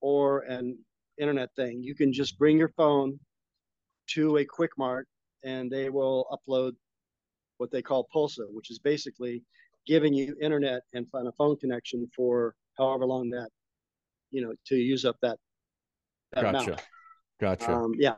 or 0.00 0.40
an 0.42 0.78
internet 1.18 1.50
thing. 1.56 1.82
You 1.82 1.94
can 1.94 2.12
just 2.12 2.38
bring 2.38 2.58
your 2.58 2.70
phone 2.76 3.18
to 4.08 4.38
a 4.38 4.44
Quick 4.44 4.70
Mart 4.78 5.06
and 5.44 5.70
they 5.70 5.90
will 5.90 6.26
upload 6.32 6.72
what 7.58 7.70
they 7.70 7.82
call 7.82 8.08
Pulsa, 8.14 8.44
which 8.50 8.70
is 8.70 8.78
basically 8.78 9.42
giving 9.86 10.12
you 10.12 10.36
internet 10.40 10.82
and 10.92 11.06
a 11.14 11.32
phone 11.32 11.56
connection 11.56 12.08
for 12.14 12.54
however 12.78 13.06
long 13.06 13.30
that, 13.30 13.48
you 14.30 14.42
know, 14.42 14.52
to 14.66 14.76
use 14.76 15.04
up 15.04 15.16
that, 15.22 15.38
that 16.32 16.42
gotcha. 16.42 16.64
Amount. 16.64 16.82
Gotcha. 17.40 17.72
Um, 17.72 17.92
yeah. 17.98 18.14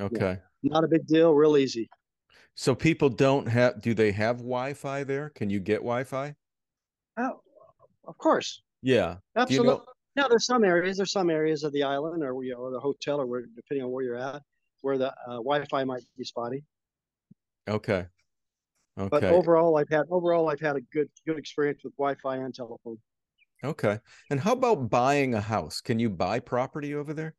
Okay. 0.00 0.38
Yeah. 0.62 0.70
Not 0.70 0.84
a 0.84 0.88
big 0.88 1.06
deal. 1.06 1.32
Real 1.32 1.56
easy. 1.56 1.88
So 2.54 2.74
people 2.74 3.08
don't 3.08 3.46
have. 3.46 3.80
Do 3.80 3.94
they 3.94 4.12
have 4.12 4.38
Wi-Fi 4.38 5.04
there? 5.04 5.30
Can 5.30 5.50
you 5.50 5.60
get 5.60 5.78
Wi-Fi? 5.78 6.34
Oh, 7.18 7.40
of 8.06 8.18
course. 8.18 8.62
Yeah. 8.82 9.16
Absolutely. 9.36 9.72
You 9.72 9.78
know... 9.78 9.84
Now 10.16 10.28
there's 10.28 10.46
some 10.46 10.64
areas. 10.64 10.96
There's 10.96 11.12
some 11.12 11.28
areas 11.28 11.62
of 11.62 11.72
the 11.74 11.82
island 11.82 12.22
or 12.22 12.42
you 12.42 12.54
know, 12.54 12.60
or 12.60 12.70
the 12.70 12.80
hotel 12.80 13.20
or 13.20 13.26
where, 13.26 13.42
depending 13.54 13.84
on 13.84 13.90
where 13.90 14.02
you're 14.02 14.16
at, 14.16 14.40
where 14.80 14.96
the 14.96 15.12
uh, 15.28 15.36
Wi-Fi 15.36 15.84
might 15.84 16.04
be 16.16 16.24
spotty. 16.24 16.64
Okay. 17.68 18.06
Okay. 18.98 19.08
But 19.10 19.24
overall, 19.24 19.76
I've 19.76 19.90
had 19.90 20.06
overall 20.10 20.48
I've 20.48 20.60
had 20.60 20.76
a 20.76 20.80
good 20.80 21.10
good 21.26 21.36
experience 21.36 21.82
with 21.84 21.94
Wi-Fi 21.98 22.36
and 22.36 22.54
telephone. 22.54 22.96
Okay. 23.62 23.98
And 24.30 24.40
how 24.40 24.52
about 24.52 24.88
buying 24.88 25.34
a 25.34 25.40
house? 25.40 25.82
Can 25.82 25.98
you 25.98 26.08
buy 26.08 26.40
property 26.40 26.94
over 26.94 27.12
there? 27.12 27.34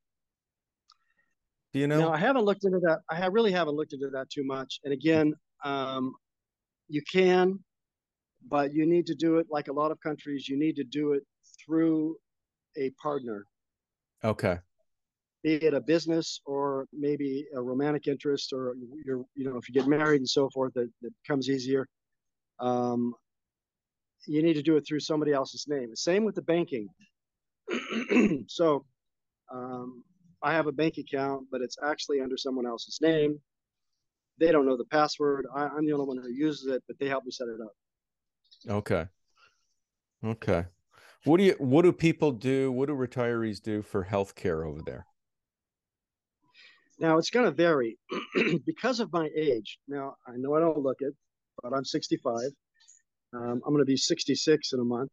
Do 1.74 1.80
you 1.80 1.88
know? 1.88 2.00
No, 2.00 2.12
I 2.12 2.18
haven't 2.18 2.46
looked 2.46 2.64
into 2.64 2.80
that. 2.80 3.00
I 3.10 3.26
really 3.28 3.52
haven't 3.52 3.76
looked 3.76 3.94
into 3.94 4.10
that 4.10 4.30
too 4.30 4.44
much. 4.46 4.80
And 4.84 4.94
again, 4.94 5.34
um, 5.64 6.14
you 6.88 7.02
can, 7.12 7.60
but 8.50 8.74
you 8.74 8.86
need 8.86 9.06
to 9.08 9.16
do 9.16 9.38
it 9.38 9.48
like 9.50 9.68
a 9.68 9.74
lot 9.74 9.92
of 9.92 10.00
countries. 10.00 10.48
You 10.48 10.58
need 10.58 10.76
to 10.78 10.84
do 10.84 11.14
it 11.14 11.24
through 11.64 12.18
a 12.78 12.92
partner. 13.02 13.46
Okay. 14.24 14.60
Be 15.44 15.56
it 15.56 15.74
a 15.74 15.82
business 15.82 16.42
or 16.46 16.88
maybe 16.94 17.46
a 17.56 17.62
romantic 17.62 18.08
interest, 18.08 18.54
or 18.54 18.76
you're, 19.06 19.24
you 19.36 19.50
know, 19.50 19.58
if 19.58 19.70
you 19.70 19.74
get 19.74 19.88
married 19.88 20.22
and 20.22 20.30
so 20.30 20.50
forth, 20.50 20.74
that, 20.74 20.90
that 21.02 21.12
becomes 21.24 21.50
easier. 21.50 21.88
Um, 22.60 23.14
you 24.26 24.42
need 24.42 24.56
to 24.56 24.62
do 24.62 24.78
it 24.78 24.86
through 24.88 25.00
somebody 25.00 25.32
else's 25.32 25.66
name. 25.68 25.96
Same 25.96 26.26
with 26.26 26.36
the 26.36 26.42
banking. 26.42 26.88
so, 28.48 28.86
um, 29.54 30.04
I 30.42 30.54
have 30.54 30.68
a 30.68 30.72
bank 30.72 30.98
account, 30.98 31.48
but 31.52 31.62
it's 31.62 31.78
actually 31.84 32.22
under 32.22 32.38
someone 32.38 32.66
else's 32.66 33.00
name. 33.02 33.40
They 34.40 34.52
don't 34.52 34.68
know 34.68 34.78
the 34.78 34.86
password. 34.86 35.48
I, 35.56 35.66
am 35.66 35.86
the 35.86 35.94
only 35.94 36.06
one 36.06 36.18
who 36.18 36.30
uses 36.30 36.68
it, 36.68 36.84
but 36.88 37.00
they 37.00 37.08
help 37.08 37.26
me 37.26 37.32
set 37.32 37.48
it 37.48 37.60
up. 37.62 37.74
Okay. 38.70 39.08
Okay. 40.24 40.66
What 41.24 41.38
do 41.38 41.44
you 41.44 41.56
what 41.58 41.82
do 41.82 41.92
people 41.92 42.32
do? 42.32 42.72
What 42.72 42.88
do 42.88 42.94
retirees 42.94 43.62
do 43.62 43.82
for 43.82 44.04
health 44.04 44.36
care 44.36 44.64
over 44.64 44.82
there? 44.86 45.06
Now 47.00 47.18
it's 47.18 47.30
gonna 47.30 47.52
vary 47.52 47.98
because 48.66 49.00
of 49.00 49.12
my 49.12 49.30
age. 49.36 49.80
Now 49.88 50.16
I 50.28 50.34
know 50.38 50.56
I 50.56 50.60
don't 50.60 50.82
look 50.82 50.98
it, 51.00 51.14
but 51.62 51.74
I'm 51.74 51.86
65. 51.86 52.36
Um, 53.34 53.62
I'm 53.66 53.74
gonna 53.74 53.86
be 53.86 53.98
66 53.98 54.74
in 54.74 54.80
a 54.80 54.84
month. 54.84 55.12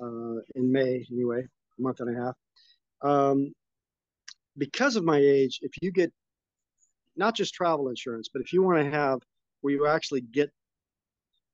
Uh, 0.00 0.40
in 0.54 0.72
May 0.72 1.06
anyway, 1.12 1.42
a 1.42 1.82
month 1.82 2.00
and 2.00 2.16
a 2.16 2.20
half. 2.20 2.34
Um, 3.02 3.52
because 4.58 4.96
of 4.96 5.04
my 5.04 5.18
age, 5.18 5.58
if 5.62 5.72
you 5.80 5.90
get 5.92 6.12
not 7.16 7.34
just 7.34 7.54
travel 7.54 7.88
insurance, 7.88 8.28
but 8.32 8.42
if 8.42 8.52
you 8.52 8.62
want 8.62 8.78
to 8.78 8.90
have 8.90 9.18
where 9.60 9.72
you 9.72 9.86
actually 9.86 10.20
get 10.20 10.50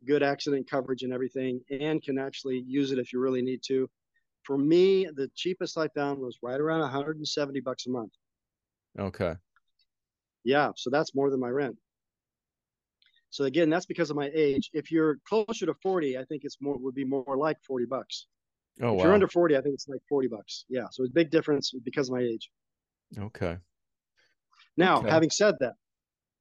good 0.06 0.22
accident 0.22 0.68
coverage 0.70 1.02
and 1.02 1.12
everything 1.12 1.60
and 1.70 2.02
can 2.02 2.18
actually 2.18 2.64
use 2.66 2.92
it 2.92 2.98
if 2.98 3.12
you 3.12 3.20
really 3.20 3.42
need 3.42 3.60
to. 3.66 3.88
For 4.44 4.56
me, 4.56 5.06
the 5.14 5.30
cheapest 5.34 5.76
I 5.76 5.88
found 5.88 6.20
was 6.20 6.38
right 6.42 6.60
around 6.60 6.80
170 6.80 7.60
bucks 7.60 7.86
a 7.86 7.90
month. 7.90 8.12
Okay. 8.98 9.34
Yeah, 10.44 10.70
so 10.76 10.88
that's 10.90 11.14
more 11.14 11.30
than 11.30 11.40
my 11.40 11.50
rent. 11.50 11.76
So 13.30 13.44
again, 13.44 13.68
that's 13.68 13.84
because 13.84 14.08
of 14.08 14.16
my 14.16 14.30
age. 14.32 14.70
If 14.72 14.90
you're 14.90 15.18
closer 15.28 15.66
to 15.66 15.74
40, 15.82 16.16
I 16.16 16.24
think 16.24 16.44
it's 16.44 16.56
more 16.60 16.78
would 16.78 16.94
be 16.94 17.04
more 17.04 17.36
like 17.36 17.58
40 17.66 17.84
bucks. 17.84 18.26
Oh, 18.80 18.92
if 18.92 18.98
wow. 18.98 19.04
you're 19.04 19.12
under 19.12 19.28
40, 19.28 19.56
I 19.56 19.60
think 19.60 19.74
it's 19.74 19.88
like 19.88 20.00
40 20.08 20.28
bucks. 20.28 20.64
Yeah, 20.68 20.86
so 20.90 21.02
it's 21.02 21.10
a 21.10 21.14
big 21.14 21.30
difference 21.30 21.72
because 21.84 22.08
of 22.08 22.14
my 22.14 22.22
age. 22.22 22.48
Okay. 23.16 23.56
Now, 24.76 24.98
okay. 24.98 25.10
having 25.10 25.30
said 25.30 25.54
that, 25.60 25.74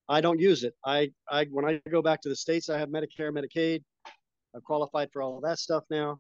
I 0.10 0.22
don't 0.22 0.40
use 0.40 0.64
it. 0.64 0.74
I, 0.86 1.12
I 1.30 1.46
when 1.46 1.66
I 1.66 1.82
go 1.90 2.02
back 2.02 2.22
to 2.22 2.30
the 2.30 2.36
states, 2.36 2.70
I 2.70 2.78
have 2.78 2.90
Medicare, 2.90 3.32
Medicaid. 3.32 3.84
I've 4.56 4.64
qualified 4.64 5.10
for 5.12 5.22
all 5.22 5.38
of 5.38 5.44
that 5.44 5.60
stuff 5.60 5.84
now. 5.90 6.20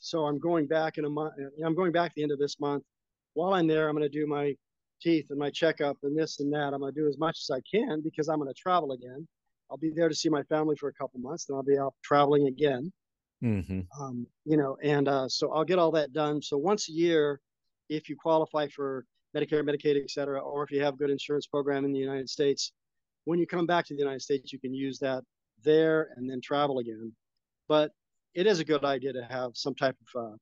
So 0.00 0.26
I'm 0.26 0.38
going 0.38 0.66
back 0.66 0.98
in 0.98 1.04
a 1.04 1.10
month. 1.10 1.34
I'm 1.64 1.74
going 1.74 1.92
back 1.92 2.12
the 2.14 2.22
end 2.22 2.32
of 2.32 2.38
this 2.38 2.60
month. 2.60 2.84
While 3.34 3.54
I'm 3.54 3.66
there, 3.66 3.88
I'm 3.88 3.96
going 3.96 4.10
to 4.10 4.18
do 4.18 4.26
my 4.26 4.54
teeth 5.00 5.26
and 5.30 5.38
my 5.38 5.50
checkup 5.50 5.96
and 6.02 6.16
this 6.16 6.40
and 6.40 6.52
that. 6.52 6.72
I'm 6.72 6.80
going 6.80 6.94
to 6.94 7.00
do 7.00 7.08
as 7.08 7.18
much 7.18 7.38
as 7.42 7.50
I 7.50 7.60
can 7.70 8.00
because 8.02 8.28
I'm 8.28 8.38
going 8.38 8.52
to 8.52 8.54
travel 8.54 8.92
again. 8.92 9.26
I'll 9.70 9.76
be 9.76 9.92
there 9.94 10.08
to 10.08 10.14
see 10.14 10.28
my 10.28 10.42
family 10.44 10.76
for 10.76 10.88
a 10.88 10.92
couple 10.92 11.20
months, 11.20 11.46
then 11.46 11.56
I'll 11.56 11.62
be 11.62 11.78
out 11.78 11.94
traveling 12.04 12.46
again. 12.46 12.92
Mm-hmm. 13.42 13.80
Um, 14.00 14.26
you 14.44 14.56
know, 14.56 14.76
and 14.82 15.08
uh, 15.08 15.28
so 15.28 15.52
I'll 15.52 15.64
get 15.64 15.78
all 15.78 15.90
that 15.92 16.12
done. 16.12 16.40
So 16.40 16.56
once 16.56 16.88
a 16.88 16.92
year, 16.92 17.40
if 17.88 18.08
you 18.08 18.16
qualify 18.16 18.68
for 18.68 19.04
Medicare, 19.36 19.62
Medicaid, 19.62 20.02
et 20.02 20.10
cetera, 20.10 20.40
or 20.40 20.62
if 20.64 20.70
you 20.70 20.82
have 20.82 20.94
a 20.94 20.96
good 20.96 21.10
insurance 21.10 21.46
program 21.46 21.84
in 21.84 21.92
the 21.92 21.98
United 21.98 22.28
States, 22.30 22.72
when 23.24 23.38
you 23.38 23.46
come 23.46 23.66
back 23.66 23.84
to 23.86 23.94
the 23.94 24.00
United 24.00 24.22
States, 24.22 24.52
you 24.52 24.58
can 24.58 24.72
use 24.72 24.98
that 25.00 25.22
there 25.62 26.10
and 26.16 26.28
then 26.28 26.40
travel 26.40 26.78
again. 26.78 27.12
But 27.68 27.90
it 28.34 28.46
is 28.46 28.60
a 28.60 28.64
good 28.64 28.84
idea 28.84 29.12
to 29.12 29.26
have 29.28 29.50
some 29.54 29.74
type 29.74 29.96
of 30.14 30.22
uh, 30.22 30.36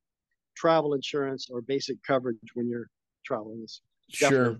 travel 0.56 0.94
insurance 0.94 1.48
or 1.50 1.60
basic 1.60 2.02
coverage 2.02 2.36
when 2.54 2.68
you're 2.68 2.88
traveling. 3.24 3.60
It's 3.62 3.80
sure 4.08 4.58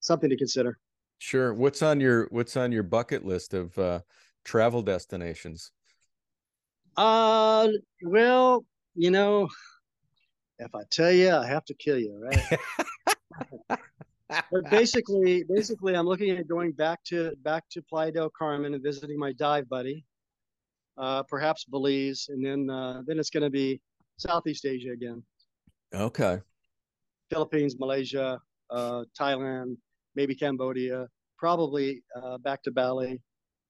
something 0.00 0.30
to 0.30 0.36
consider. 0.36 0.78
Sure. 1.18 1.52
What's 1.52 1.82
on 1.82 2.00
your 2.00 2.28
What's 2.30 2.56
on 2.56 2.72
your 2.72 2.82
bucket 2.82 3.24
list 3.24 3.54
of 3.54 3.76
uh, 3.78 4.00
travel 4.44 4.82
destinations? 4.82 5.72
Uh, 6.96 7.68
well, 8.02 8.64
you 8.94 9.10
know, 9.10 9.48
if 10.58 10.74
I 10.74 10.82
tell 10.90 11.12
you, 11.12 11.32
I 11.32 11.46
have 11.46 11.64
to 11.66 11.74
kill 11.74 11.98
you, 11.98 12.20
right? 12.20 12.58
but 14.28 14.70
basically, 14.70 15.44
basically, 15.48 15.94
I'm 15.94 16.06
looking 16.06 16.30
at 16.30 16.48
going 16.48 16.72
back 16.72 17.02
to 17.04 17.32
back 17.42 17.64
to 17.72 17.82
Playa 17.82 18.12
del 18.12 18.30
Carmen 18.30 18.74
and 18.74 18.82
visiting 18.82 19.18
my 19.18 19.32
dive 19.32 19.68
buddy, 19.68 20.04
uh, 20.96 21.22
perhaps 21.24 21.64
Belize, 21.64 22.26
and 22.28 22.44
then 22.44 22.70
uh, 22.70 23.02
then 23.06 23.18
it's 23.18 23.30
going 23.30 23.44
to 23.44 23.50
be 23.50 23.80
Southeast 24.16 24.66
Asia 24.66 24.90
again. 24.90 25.22
Okay. 25.94 26.40
Philippines, 27.30 27.76
Malaysia, 27.78 28.40
uh, 28.70 29.04
Thailand, 29.18 29.76
maybe 30.14 30.34
Cambodia, 30.34 31.06
probably 31.38 32.02
uh, 32.16 32.38
back 32.38 32.62
to 32.62 32.70
Bali, 32.70 33.20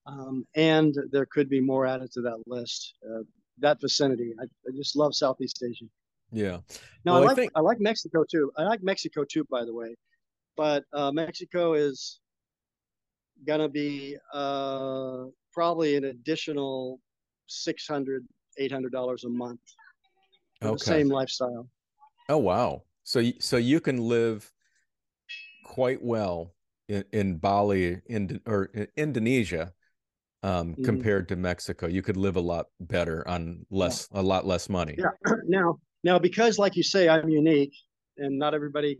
um, 0.06 0.46
and 0.54 0.94
there 1.10 1.26
could 1.26 1.48
be 1.48 1.60
more 1.60 1.86
added 1.86 2.10
to 2.12 2.20
that 2.22 2.38
list. 2.46 2.94
Uh, 3.04 3.22
that 3.60 3.80
vicinity, 3.80 4.32
I, 4.40 4.44
I, 4.44 4.76
just 4.76 4.96
love 4.96 5.14
Southeast 5.14 5.62
Asia. 5.68 5.86
Yeah. 6.30 6.58
No, 7.04 7.14
well, 7.14 7.22
I 7.22 7.26
like 7.26 7.30
I, 7.30 7.34
think... 7.34 7.52
I 7.56 7.60
like 7.60 7.80
Mexico 7.80 8.24
too. 8.30 8.50
I 8.56 8.64
like 8.64 8.82
Mexico 8.82 9.24
too, 9.24 9.44
by 9.50 9.64
the 9.64 9.74
way, 9.74 9.96
but 10.56 10.84
uh, 10.92 11.10
Mexico 11.10 11.74
is 11.74 12.20
gonna 13.46 13.68
be 13.68 14.16
uh, 14.34 15.24
probably 15.52 15.96
an 15.96 16.04
additional 16.04 17.00
600 17.46 18.26
800 18.58 18.92
dollars 18.92 19.24
a 19.24 19.28
month 19.28 19.60
okay. 20.62 20.72
the 20.72 20.78
same 20.78 21.08
lifestyle 21.08 21.68
oh 22.28 22.36
wow 22.36 22.82
so 23.04 23.22
so 23.38 23.56
you 23.56 23.80
can 23.80 23.96
live 23.96 24.52
quite 25.64 26.02
well 26.02 26.52
in, 26.88 27.04
in 27.12 27.36
Bali 27.36 28.00
in 28.06 28.40
or 28.46 28.70
in 28.74 28.88
Indonesia 28.96 29.72
um, 30.42 30.72
mm-hmm. 30.72 30.84
compared 30.84 31.28
to 31.28 31.36
Mexico. 31.36 31.86
You 31.86 32.02
could 32.02 32.16
live 32.16 32.36
a 32.36 32.40
lot 32.40 32.66
better 32.80 33.26
on 33.28 33.66
less 33.70 34.08
yeah. 34.12 34.20
a 34.20 34.22
lot 34.22 34.46
less 34.46 34.68
money. 34.68 34.96
Yeah. 34.98 35.32
now 35.46 35.78
now 36.04 36.18
because 36.18 36.58
like 36.58 36.76
you 36.76 36.82
say 36.82 37.08
I'm 37.08 37.28
unique 37.28 37.74
and 38.16 38.38
not 38.38 38.54
everybody 38.54 38.98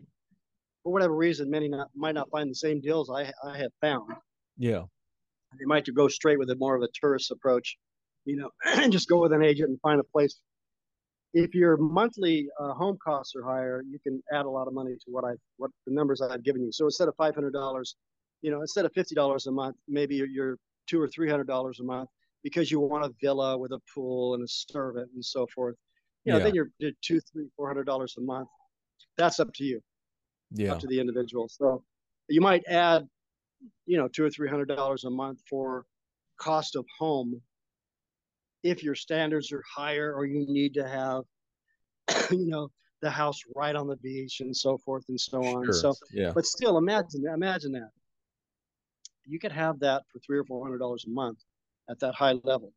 for 0.83 0.91
whatever 0.93 1.15
reason 1.15 1.49
many 1.49 1.67
not 1.67 1.87
might 1.95 2.15
not 2.15 2.29
find 2.29 2.49
the 2.49 2.55
same 2.55 2.81
deals 2.81 3.09
I 3.09 3.31
I 3.43 3.57
have 3.57 3.71
found. 3.81 4.11
Yeah. 4.57 4.83
They 5.57 5.65
might 5.65 5.87
go 5.95 6.07
straight 6.07 6.37
with 6.37 6.49
a 6.51 6.55
more 6.55 6.75
of 6.75 6.83
a 6.83 6.89
tourist 6.93 7.31
approach, 7.31 7.77
you 8.25 8.37
know, 8.37 8.51
and 8.65 8.91
just 8.91 9.09
go 9.09 9.21
with 9.21 9.33
an 9.33 9.43
agent 9.43 9.69
and 9.69 9.79
find 9.81 9.99
a 9.99 10.03
place 10.03 10.39
if 11.33 11.53
your 11.53 11.77
monthly 11.77 12.47
uh, 12.59 12.73
home 12.73 12.97
costs 13.03 13.35
are 13.35 13.43
higher, 13.43 13.83
you 13.87 13.99
can 13.99 14.21
add 14.33 14.45
a 14.45 14.49
lot 14.49 14.67
of 14.67 14.73
money 14.73 14.95
to 14.95 15.05
what 15.07 15.23
I 15.23 15.33
what 15.57 15.71
the 15.85 15.93
numbers 15.93 16.21
I've 16.21 16.43
given 16.43 16.63
you. 16.63 16.71
So 16.71 16.85
instead 16.85 17.07
of 17.07 17.15
five 17.15 17.35
hundred 17.35 17.53
dollars, 17.53 17.95
you 18.41 18.51
know, 18.51 18.61
instead 18.61 18.85
of 18.85 18.93
fifty 18.93 19.15
dollars 19.15 19.47
a 19.47 19.51
month, 19.51 19.75
maybe 19.87 20.15
you're, 20.15 20.27
you're 20.27 20.57
two 20.87 20.99
or 20.99 21.07
three 21.07 21.29
hundred 21.29 21.47
dollars 21.47 21.79
a 21.79 21.83
month 21.83 22.09
because 22.43 22.71
you 22.71 22.79
want 22.79 23.05
a 23.05 23.11
villa 23.21 23.57
with 23.57 23.71
a 23.71 23.79
pool 23.93 24.33
and 24.33 24.43
a 24.43 24.47
servant 24.47 25.09
and 25.13 25.23
so 25.23 25.45
forth. 25.53 25.75
You 26.29 26.33
know, 26.33 26.39
yeah. 26.39 26.43
then 26.45 26.55
you're, 26.55 26.69
you're 26.77 26.91
two, 27.01 27.19
three, 27.21 27.47
four 27.55 27.67
hundred 27.67 27.85
dollars 27.85 28.13
a 28.19 28.21
month. 28.21 28.49
That's 29.17 29.39
up 29.39 29.51
to 29.55 29.63
you. 29.63 29.81
Yeah. 30.51 30.73
Up 30.73 30.79
to 30.79 30.87
the 30.87 30.99
individual. 30.99 31.49
So 31.49 31.83
you 32.27 32.39
might 32.39 32.61
add, 32.67 33.07
you 33.87 33.97
know, 33.97 34.07
two 34.07 34.23
or 34.23 34.29
three 34.29 34.47
hundred 34.47 34.67
dollars 34.67 35.05
a 35.05 35.09
month 35.09 35.39
for 35.49 35.85
cost 36.37 36.75
of 36.75 36.85
home 36.99 37.41
if 38.63 38.83
your 38.83 38.93
standards 38.93 39.51
are 39.51 39.63
higher 39.75 40.13
or 40.13 40.27
you 40.27 40.45
need 40.47 40.75
to 40.75 40.87
have 40.87 41.23
you 42.31 42.45
know 42.47 42.69
the 43.01 43.09
house 43.09 43.41
right 43.55 43.75
on 43.75 43.87
the 43.87 43.95
beach 43.97 44.41
and 44.41 44.55
so 44.55 44.77
forth 44.77 45.05
and 45.09 45.19
so 45.19 45.43
on 45.43 45.63
sure. 45.65 45.73
so 45.73 45.93
yeah 46.11 46.31
but 46.33 46.45
still 46.45 46.77
imagine 46.77 47.25
imagine 47.33 47.71
that 47.71 47.89
you 49.25 49.39
could 49.39 49.51
have 49.51 49.79
that 49.79 50.03
for 50.11 50.19
three 50.19 50.37
or 50.37 50.43
four 50.43 50.63
hundred 50.63 50.79
dollars 50.79 51.05
a 51.07 51.09
month 51.09 51.39
at 51.89 51.99
that 51.99 52.13
high 52.13 52.33
level 52.43 52.73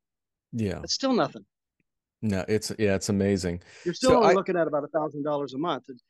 yeah 0.52 0.80
it's 0.82 0.94
still 0.94 1.12
nothing 1.12 1.44
no 2.22 2.44
it's 2.48 2.72
yeah 2.78 2.94
it's 2.94 3.08
amazing 3.08 3.60
you're 3.84 3.94
still 3.94 4.10
so 4.10 4.16
only 4.18 4.30
I, 4.30 4.32
looking 4.32 4.56
at 4.56 4.66
about 4.66 4.84
a 4.84 4.88
thousand 4.88 5.24
dollars 5.24 5.54
a 5.54 5.58
month 5.58 5.84
and, 5.88 6.00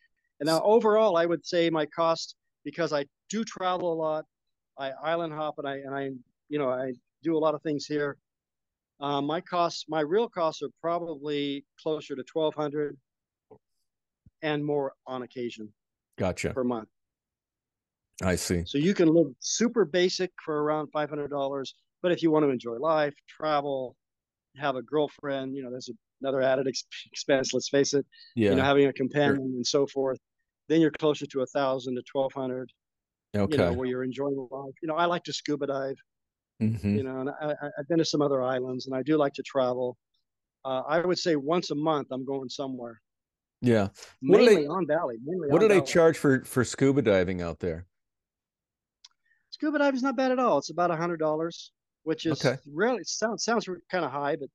and 0.41 0.47
now 0.47 0.61
overall 0.63 1.17
i 1.17 1.27
would 1.27 1.45
say 1.45 1.71
my 1.71 1.87
cost 1.87 2.37
because 2.65 2.93
i 2.93 3.05
do 3.31 3.45
travel 3.45 3.93
a 3.93 3.95
lot 3.95 4.25
i 4.79 4.91
island 5.03 5.33
hop 5.33 5.59
and 5.59 5.67
i 5.67 5.77
and 5.77 5.95
i 5.95 6.11
you 6.49 6.59
know 6.59 6.71
i 6.71 6.93
do 7.23 7.37
a 7.37 7.41
lot 7.41 7.55
of 7.55 7.63
things 7.63 7.87
here 7.87 8.19
uh, 9.03 9.21
my 9.21 9.41
costs, 9.41 9.87
my 9.89 10.01
real 10.01 10.29
costs 10.29 10.63
are 10.63 10.71
probably 10.81 11.65
closer 11.83 12.15
to 12.15 12.23
twelve 12.23 12.55
hundred 12.55 12.97
and 14.43 14.65
more 14.65 14.93
on 15.07 15.23
occasion. 15.23 15.69
Gotcha. 16.17 16.55
Per 16.55 16.63
month. 16.63 16.89
I 18.23 18.37
see. 18.37 18.63
So 18.65 18.79
you 18.79 18.95
can 18.95 19.09
live 19.09 19.35
super 19.41 19.85
basic 19.85 20.31
for 20.45 20.63
around 20.63 20.89
five 20.93 21.11
hundred 21.11 21.31
dollars, 21.31 21.75
but 22.01 22.13
if 22.13 22.23
you 22.23 22.31
want 22.31 22.45
to 22.45 22.51
enjoy 22.51 22.77
life, 22.77 23.15
travel, 23.29 23.97
have 24.57 24.77
a 24.77 24.83
girlfriend, 24.83 25.57
you 25.57 25.63
know, 25.63 25.71
there's 25.71 25.91
another 26.21 26.43
added 26.43 26.69
ex- 26.69 26.85
expense. 27.13 27.53
Let's 27.53 27.69
face 27.69 27.95
it. 27.95 28.07
Yeah. 28.35 28.51
You 28.51 28.57
know, 28.57 28.65
having 28.65 28.87
a 28.87 28.93
companion 28.93 29.37
sure. 29.37 29.45
and 29.45 29.67
so 29.67 29.87
forth. 29.87 30.19
Then 30.69 30.81
you're 30.81 30.91
closer 30.93 31.27
to 31.27 31.43
a 31.43 31.47
thousand 31.47 31.97
to 31.97 32.03
twelve 32.11 32.33
hundred. 32.33 32.71
Okay. 33.35 33.53
You 33.53 33.59
know, 33.59 33.73
where 33.73 33.87
you're 33.87 34.05
enjoying 34.05 34.37
life. 34.51 34.75
You 34.83 34.89
know, 34.89 34.95
I 34.95 35.07
like 35.07 35.25
to 35.25 35.33
scuba 35.33 35.67
dive. 35.67 35.97
Mm-hmm. 36.63 36.97
You 36.97 37.03
know, 37.03 37.21
and 37.21 37.31
I, 37.31 37.55
have 37.77 37.89
been 37.89 37.99
to 37.99 38.05
some 38.05 38.23
other 38.23 38.43
islands, 38.43 38.87
and 38.87 38.95
I 38.95 39.03
do 39.03 39.17
like 39.17 39.33
to 39.35 39.43
travel. 39.43 39.97
Uh, 40.65 40.83
I 40.87 41.01
would 41.01 41.19
say 41.19 41.35
once 41.35 41.71
a 41.71 41.75
month 41.75 42.09
I'm 42.13 42.25
going 42.25 42.49
somewhere. 42.49 43.01
Yeah, 43.61 43.89
what 44.21 44.39
mainly 44.39 44.57
do 44.57 44.63
they, 44.63 44.67
on 44.67 44.87
Bali. 44.87 45.17
Mainly 45.25 45.49
what 45.49 45.61
do 45.61 45.69
they 45.69 45.81
charge 45.81 46.19
for 46.19 46.45
for 46.45 46.65
scuba 46.65 47.03
diving 47.03 47.43
out 47.43 47.59
there? 47.59 47.87
Scuba 49.51 49.79
diving 49.79 49.97
is 49.97 50.03
not 50.03 50.17
bad 50.17 50.31
at 50.31 50.39
all. 50.39 50.59
It's 50.59 50.71
about 50.71 50.91
a 50.91 50.97
hundred 50.97 51.19
dollars, 51.19 51.73
which 52.05 52.27
is 52.27 52.45
okay. 52.45 52.59
really 52.73 53.05
sounds 53.05 53.45
sounds 53.45 53.69
kind 53.91 54.05
of 54.05 54.11
high, 54.11 54.37
but 54.37 54.49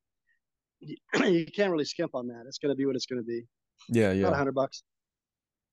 you 1.25 1.45
can't 1.45 1.71
really 1.71 1.86
skimp 1.86 2.13
on 2.13 2.27
that. 2.27 2.43
It's 2.47 2.57
going 2.57 2.71
to 2.71 2.75
be 2.75 2.86
what 2.86 2.95
it's 2.95 3.05
going 3.05 3.21
to 3.21 3.25
be. 3.25 3.43
Yeah, 3.89 4.12
yeah, 4.12 4.27
about 4.27 4.38
hundred 4.38 4.55
bucks. 4.55 4.83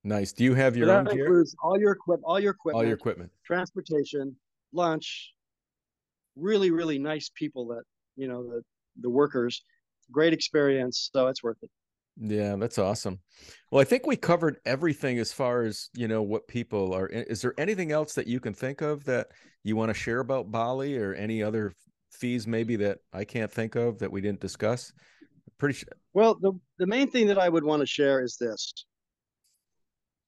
Nice. 0.03 0.33
Do 0.33 0.43
you 0.43 0.53
have 0.53 0.77
your 0.77 0.91
own 0.91 1.05
gear? 1.05 1.43
All 1.63 1.79
your 1.79 1.91
equipment, 1.91 2.23
all 2.27 2.39
your 2.39 2.51
equipment, 2.51 2.83
all 2.83 2.85
your 2.85 2.95
equipment, 2.95 3.31
transportation, 3.45 4.35
lunch, 4.71 5.33
really 6.35 6.71
really 6.71 6.99
nice 6.99 7.29
people 7.35 7.67
that 7.67 7.83
you 8.15 8.27
know 8.27 8.43
the 8.43 8.61
the 9.01 9.09
workers 9.09 9.63
great 10.11 10.33
experience 10.33 11.09
so 11.11 11.27
it's 11.27 11.41
worth 11.41 11.57
it 11.61 11.69
yeah 12.17 12.55
that's 12.55 12.77
awesome. 12.77 13.19
Well 13.71 13.81
i 13.81 13.83
think 13.83 14.05
we 14.05 14.15
covered 14.15 14.57
everything 14.65 15.19
as 15.19 15.33
far 15.33 15.63
as 15.63 15.89
you 15.93 16.07
know 16.07 16.21
what 16.21 16.47
people 16.47 16.93
are 16.93 17.07
is 17.07 17.41
there 17.41 17.53
anything 17.57 17.91
else 17.91 18.13
that 18.13 18.27
you 18.27 18.39
can 18.39 18.53
think 18.53 18.81
of 18.81 19.03
that 19.05 19.27
you 19.63 19.75
want 19.75 19.89
to 19.89 19.93
share 19.93 20.19
about 20.19 20.51
bali 20.51 20.97
or 20.97 21.13
any 21.13 21.43
other 21.43 21.73
fees 22.11 22.47
maybe 22.47 22.75
that 22.77 22.99
i 23.11 23.23
can't 23.23 23.51
think 23.51 23.75
of 23.75 23.99
that 23.99 24.11
we 24.11 24.21
didn't 24.21 24.39
discuss? 24.39 24.93
Pretty 25.57 25.75
sure 25.75 25.89
well 26.13 26.35
the, 26.41 26.51
the 26.79 26.87
main 26.87 27.09
thing 27.09 27.27
that 27.27 27.39
i 27.39 27.49
would 27.49 27.63
want 27.63 27.81
to 27.81 27.85
share 27.85 28.23
is 28.23 28.37
this. 28.37 28.73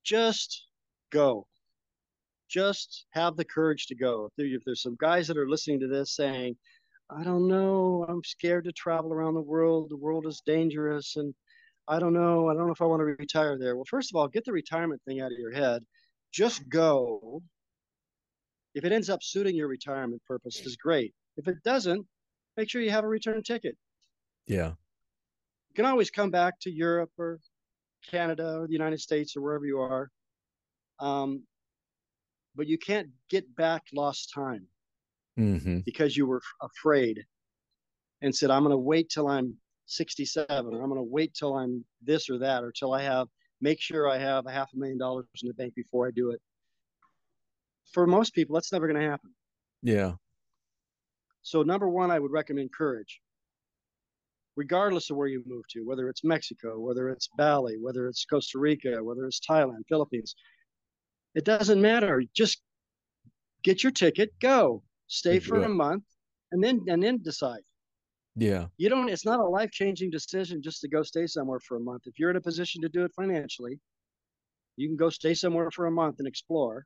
Just 0.08 0.67
go. 1.12 1.47
Just 2.50 3.08
have 3.12 3.36
the 3.36 3.43
courage 3.43 3.88
to 3.88 3.95
go. 3.95 4.28
If, 4.28 4.32
there, 4.38 4.45
if 4.45 4.63
there's 4.65 4.82
some 4.82 4.95
guys 5.02 5.28
that 5.28 5.38
are 5.38 5.50
listening 5.50 5.82
to 5.82 5.88
this 5.88 6.15
saying, 6.15 6.56
I 7.10 7.23
don't 7.26 7.47
know, 7.47 8.06
I'm 8.08 8.23
scared 8.23 8.63
to 8.65 8.71
travel 8.71 9.12
around 9.12 9.34
the 9.34 9.41
world, 9.41 9.89
the 9.89 9.97
world 9.97 10.26
is 10.26 10.41
dangerous, 10.45 11.17
and 11.17 11.34
I 11.88 12.00
don't 12.00 12.13
know, 12.13 12.50
I 12.50 12.54
don't 12.54 12.67
know 12.67 12.73
if 12.73 12.82
I 12.82 12.86
want 12.86 13.00
to 13.00 13.06
retire 13.06 13.58
there. 13.58 13.76
Well, 13.76 13.86
first 13.89 14.12
of 14.12 14.17
all, 14.17 14.28
get 14.28 14.43
the 14.45 14.52
retirement 14.52 15.02
thing 15.06 15.21
out 15.21 15.32
of 15.32 15.38
your 15.38 15.54
head. 15.54 15.84
Just 16.34 16.67
go. 16.67 17.41
If 18.76 18.84
it 18.84 18.91
ends 18.91 19.10
up 19.10 19.23
suiting 19.23 19.56
your 19.56 19.67
retirement 19.67 20.21
purpose, 20.28 20.60
is 20.65 20.76
great. 20.76 21.13
If 21.38 21.47
it 21.47 21.63
doesn't, 21.63 22.06
make 22.58 22.69
sure 22.69 22.82
you 22.82 22.91
have 22.91 23.06
a 23.06 23.08
return 23.08 23.41
ticket. 23.41 23.78
Yeah. 24.45 24.73
You 25.69 25.76
can 25.76 25.86
always 25.86 26.10
come 26.10 26.30
back 26.30 26.60
to 26.62 26.71
Europe 26.71 27.12
or 27.17 27.39
Canada 28.10 28.60
or 28.60 28.67
the 28.67 28.73
United 28.73 29.00
States 29.00 29.36
or 29.36 29.41
wherever 29.41 29.65
you 29.65 29.80
are. 29.80 30.10
Um, 31.00 31.43
but 32.56 32.67
you 32.67 32.78
can't 32.78 33.10
get 33.30 33.56
back 33.56 33.84
lost 33.93 34.32
time 34.34 34.67
mm-hmm. 35.39 35.80
because 35.86 36.17
you 36.17 36.26
were 36.26 36.41
afraid 36.62 37.23
and 38.21 38.36
said, 38.36 38.50
I'm 38.50 38.63
going 38.63 38.71
to 38.71 38.78
wait 38.78 39.10
till 39.10 39.28
I'm 39.28 39.56
67 39.88 40.73
or 40.73 40.82
I'm 40.82 40.89
going 40.89 41.00
to 41.00 41.04
wait 41.04 41.34
till 41.34 41.56
I'm 41.56 41.84
this 42.02 42.30
or 42.30 42.38
that 42.39 42.63
or 42.63 42.71
till 42.71 42.93
I 42.93 43.02
have, 43.02 43.28
make 43.62 43.82
sure 43.82 44.10
I 44.10 44.17
have 44.17 44.45
a 44.45 44.52
half 44.52 44.69
a 44.73 44.78
million 44.78 44.97
dollars 44.97 45.26
in 45.41 45.47
the 45.47 45.54
bank 45.54 45.73
before 45.76 46.08
I 46.08 46.12
do 46.12 46.32
it. 46.32 46.41
For 47.93 48.06
most 48.06 48.34
people, 48.34 48.54
that's 48.54 48.71
never 48.71 48.88
going 48.88 49.02
to 49.02 49.10
happen. 49.10 49.32
Yeah. 49.82 50.13
So, 51.41 51.63
number 51.63 51.88
one, 51.88 52.12
I 52.12 52.19
would 52.19 52.32
recommend 52.32 52.73
courage, 52.73 53.21
regardless 54.58 55.10
of 55.10 55.15
where 55.15 55.28
you 55.28 55.41
move 55.47 55.63
to, 55.69 55.82
whether 55.82 56.10
it's 56.10 56.23
Mexico, 56.23 56.78
whether 56.78 57.10
it's 57.10 57.30
Bali, 57.38 57.78
whether 57.80 58.08
it's 58.08 58.26
Costa 58.26 58.60
Rica, 58.60 59.02
whether 59.02 59.26
it's 59.26 59.39
Thailand, 59.39 59.88
Philippines. 59.88 60.36
It 61.36 61.45
doesn't 61.45 61.82
matter. 61.82 62.21
Just 62.34 62.62
get 63.63 63.84
your 63.84 63.93
ticket, 63.93 64.34
go, 64.41 64.84
stay 65.08 65.39
for 65.39 65.63
a 65.63 65.69
month, 65.69 66.04
and 66.52 66.62
then 66.62 66.84
and 66.89 67.02
then 67.02 67.21
decide. 67.23 67.62
Yeah. 68.39 68.67
You 68.78 68.89
don't. 68.89 69.10
It's 69.10 69.26
not 69.26 69.39
a 69.39 69.45
life 69.45 69.71
changing 69.71 70.12
decision 70.12 70.62
just 70.62 70.82
to 70.82 70.88
go 70.88 71.02
stay 71.02 71.26
somewhere 71.26 71.60
for 71.60 71.76
a 71.76 71.80
month. 71.80 72.04
If 72.06 72.19
you're 72.19 72.30
in 72.30 72.36
a 72.36 72.41
position 72.41 72.84
to 72.84 72.89
do 72.89 73.04
it 73.04 73.12
financially, 73.15 73.80
you 74.76 74.88
can 74.88 74.95
go 74.95 75.10
stay 75.10 75.34
somewhere 75.34 75.71
for 75.71 75.88
a 75.88 75.91
month 75.91 76.17
and 76.19 76.28
explore. 76.28 76.86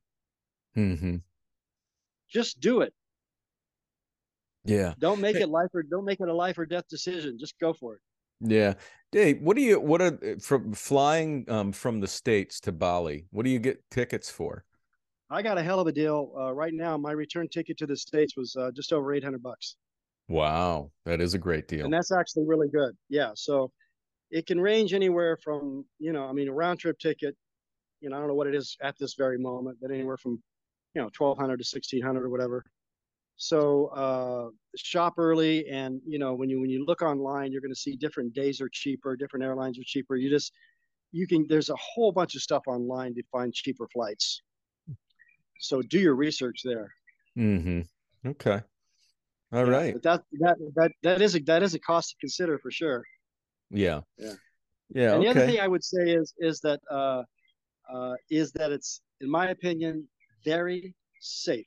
Mm-hmm. 0.78 1.18
Just 2.30 2.62
do 2.62 2.80
it. 2.80 2.94
Yeah. 4.64 4.94
Don't 4.98 5.20
make 5.20 5.36
it 5.36 5.50
life 5.50 5.70
or 5.74 5.84
don't 5.84 6.06
make 6.06 6.22
it 6.22 6.30
a 6.30 6.34
life 6.34 6.58
or 6.58 6.66
death 6.66 6.88
decision. 6.90 7.38
Just 7.38 7.60
go 7.60 7.74
for 7.74 7.96
it. 7.96 8.02
Yeah. 8.40 8.76
Dave, 9.12 9.42
what 9.42 9.58
do 9.58 9.62
you 9.62 9.78
what 9.78 10.02
are 10.02 10.18
from 10.40 10.72
flying 10.72 11.44
um, 11.50 11.74
from 11.74 12.00
the 12.00 12.08
states 12.08 12.62
to 12.62 12.72
Bali? 12.72 13.26
What 13.32 13.44
do 13.44 13.50
you 13.50 13.60
get 13.60 13.84
tickets 13.92 14.30
for? 14.30 14.64
I 15.30 15.42
got 15.42 15.58
a 15.58 15.64
hell 15.64 15.82
of 15.82 15.88
a 15.88 15.92
deal 15.92 16.32
uh, 16.40 16.54
right 16.54 16.74
now. 16.74 16.98
My 16.98 17.12
return 17.12 17.50
ticket 17.50 17.78
to 17.80 17.88
the 17.88 17.98
states 17.98 18.38
was 18.38 18.56
uh, 18.56 18.72
just 18.74 18.94
over 18.94 19.14
eight 19.14 19.24
hundred 19.24 19.44
bucks. 19.44 19.76
Wow, 20.32 20.92
that 21.06 21.20
is 21.20 21.34
a 21.34 21.38
great 21.38 21.68
deal, 21.68 21.84
and 21.84 21.94
that's 21.94 22.14
actually 22.14 22.46
really 22.46 22.70
good. 22.70 22.96
Yeah, 23.10 23.32
so 23.36 23.70
it 24.30 24.48
can 24.48 24.62
range 24.62 24.94
anywhere 24.94 25.38
from 25.44 25.84
you 26.00 26.14
know, 26.14 26.26
I 26.26 26.32
mean, 26.32 26.48
a 26.48 26.54
round 26.54 26.80
trip 26.80 26.98
ticket. 27.00 27.36
You 28.00 28.10
know, 28.10 28.16
I 28.16 28.20
don't 28.20 28.30
know 28.30 28.34
what 28.34 28.48
it 28.48 28.56
is 28.56 28.78
at 28.82 28.98
this 28.98 29.16
very 29.16 29.38
moment, 29.38 29.80
but 29.82 29.92
anywhere 29.92 30.16
from 30.16 30.42
you 30.96 31.02
know 31.02 31.10
twelve 31.12 31.38
hundred 31.38 31.58
to 31.58 31.66
sixteen 31.66 32.02
hundred 32.02 32.24
or 32.24 32.30
whatever. 32.30 32.64
So 33.36 33.88
uh, 33.88 34.50
shop 34.78 35.16
early, 35.18 35.68
and 35.68 36.00
you 36.08 36.18
know 36.18 36.34
when 36.34 36.50
you 36.50 36.62
when 36.62 36.70
you 36.70 36.86
look 36.86 37.02
online, 37.02 37.52
you're 37.52 37.60
going 37.60 37.74
to 37.74 37.80
see 37.80 37.98
different 37.98 38.34
days 38.34 38.62
are 38.62 38.70
cheaper, 38.72 39.18
different 39.18 39.44
airlines 39.44 39.78
are 39.80 39.86
cheaper. 39.86 40.16
You 40.16 40.30
just 40.30 40.54
you 41.12 41.28
can 41.28 41.46
there's 41.50 41.70
a 41.70 41.76
whole 41.76 42.14
bunch 42.14 42.36
of 42.36 42.42
stuff 42.42 42.64
online 42.68 43.14
to 43.16 43.24
find 43.34 43.54
cheaper 43.54 43.86
flights. 43.92 44.42
So 45.60 45.82
do 45.82 46.00
your 46.00 46.16
research 46.16 46.62
there. 46.64 46.90
Mm-hmm. 47.38 48.30
Okay. 48.30 48.62
All 49.54 49.66
yeah, 49.66 49.72
right. 49.72 49.94
But 49.94 50.04
that 50.04 50.24
that 50.40 50.58
that 50.76 50.92
that 51.04 51.22
is 51.22 51.36
a 51.36 51.40
that 51.42 51.64
is 51.64 51.74
a 51.74 51.80
cost 51.80 52.12
to 52.12 52.16
consider 52.20 52.58
for 52.58 52.72
sure. 52.72 53.04
Yeah. 53.70 54.02
Yeah. 54.18 54.34
Yeah. 54.94 55.16
And 55.16 55.24
okay. 55.24 55.24
the 55.24 55.30
other 55.30 55.52
thing 55.52 55.60
I 55.60 55.68
would 55.68 55.84
say 55.84 56.12
is 56.12 56.34
is 56.40 56.60
that 56.62 56.80
uh, 56.90 57.24
uh, 57.92 58.14
is 58.30 58.52
that 58.54 58.72
it's 58.72 59.02
in 59.20 59.30
my 59.30 59.50
opinion 59.50 60.08
very 60.46 60.96
safe. 61.20 61.66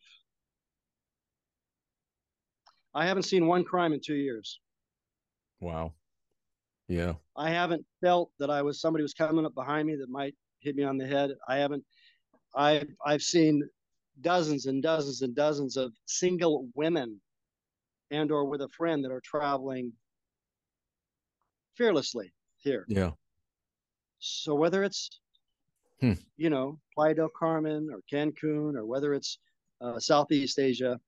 I 2.95 3.07
haven't 3.07 3.25
seen 3.25 3.47
one 3.47 3.65
crime 3.65 3.93
in 3.93 4.01
two 4.05 4.15
years. 4.15 4.61
Wow. 5.61 5.93
Yeah. 6.89 7.15
I 7.37 7.51
haven't 7.51 7.85
felt 8.01 8.31
that 8.39 8.51
I 8.51 8.63
was 8.63 8.81
somebody 8.81 9.03
was 9.03 9.15
coming 9.15 9.45
up 9.45 9.55
behind 9.55 9.89
me 9.89 9.97
that 9.97 10.09
might 10.09 10.35
hit 10.61 10.77
me 10.77 10.85
on 10.85 10.97
the 10.97 11.07
head. 11.07 11.33
I 11.49 11.57
haven't. 11.57 11.85
I 12.57 12.85
I've 13.05 13.23
seen 13.23 13.63
dozens 14.21 14.67
and 14.67 14.83
dozens 14.83 15.23
and 15.23 15.35
dozens 15.35 15.77
of 15.77 15.93
single 16.07 16.69
women 16.75 17.21
and 18.15 18.31
or 18.31 18.45
with 18.45 18.63
a 18.63 18.69
friend 18.69 19.05
that 19.05 19.13
are 19.13 19.23
traveling 19.25 19.93
fearlessly 21.77 22.33
here. 22.59 22.85
Yeah. 22.89 23.13
So 24.19 24.55
whether 24.55 24.83
it's 24.85 25.21
hmm. 26.01 26.15
you 26.37 26.51
know 26.51 26.79
Playa 26.95 27.15
del 27.15 27.29
Carmen 27.29 27.89
or 27.93 28.01
Cancun 28.13 28.75
or 28.77 28.87
whether 28.87 29.15
it's 29.15 29.39
uh, 29.81 29.99
Southeast 29.99 30.59
Asia, 30.59 30.99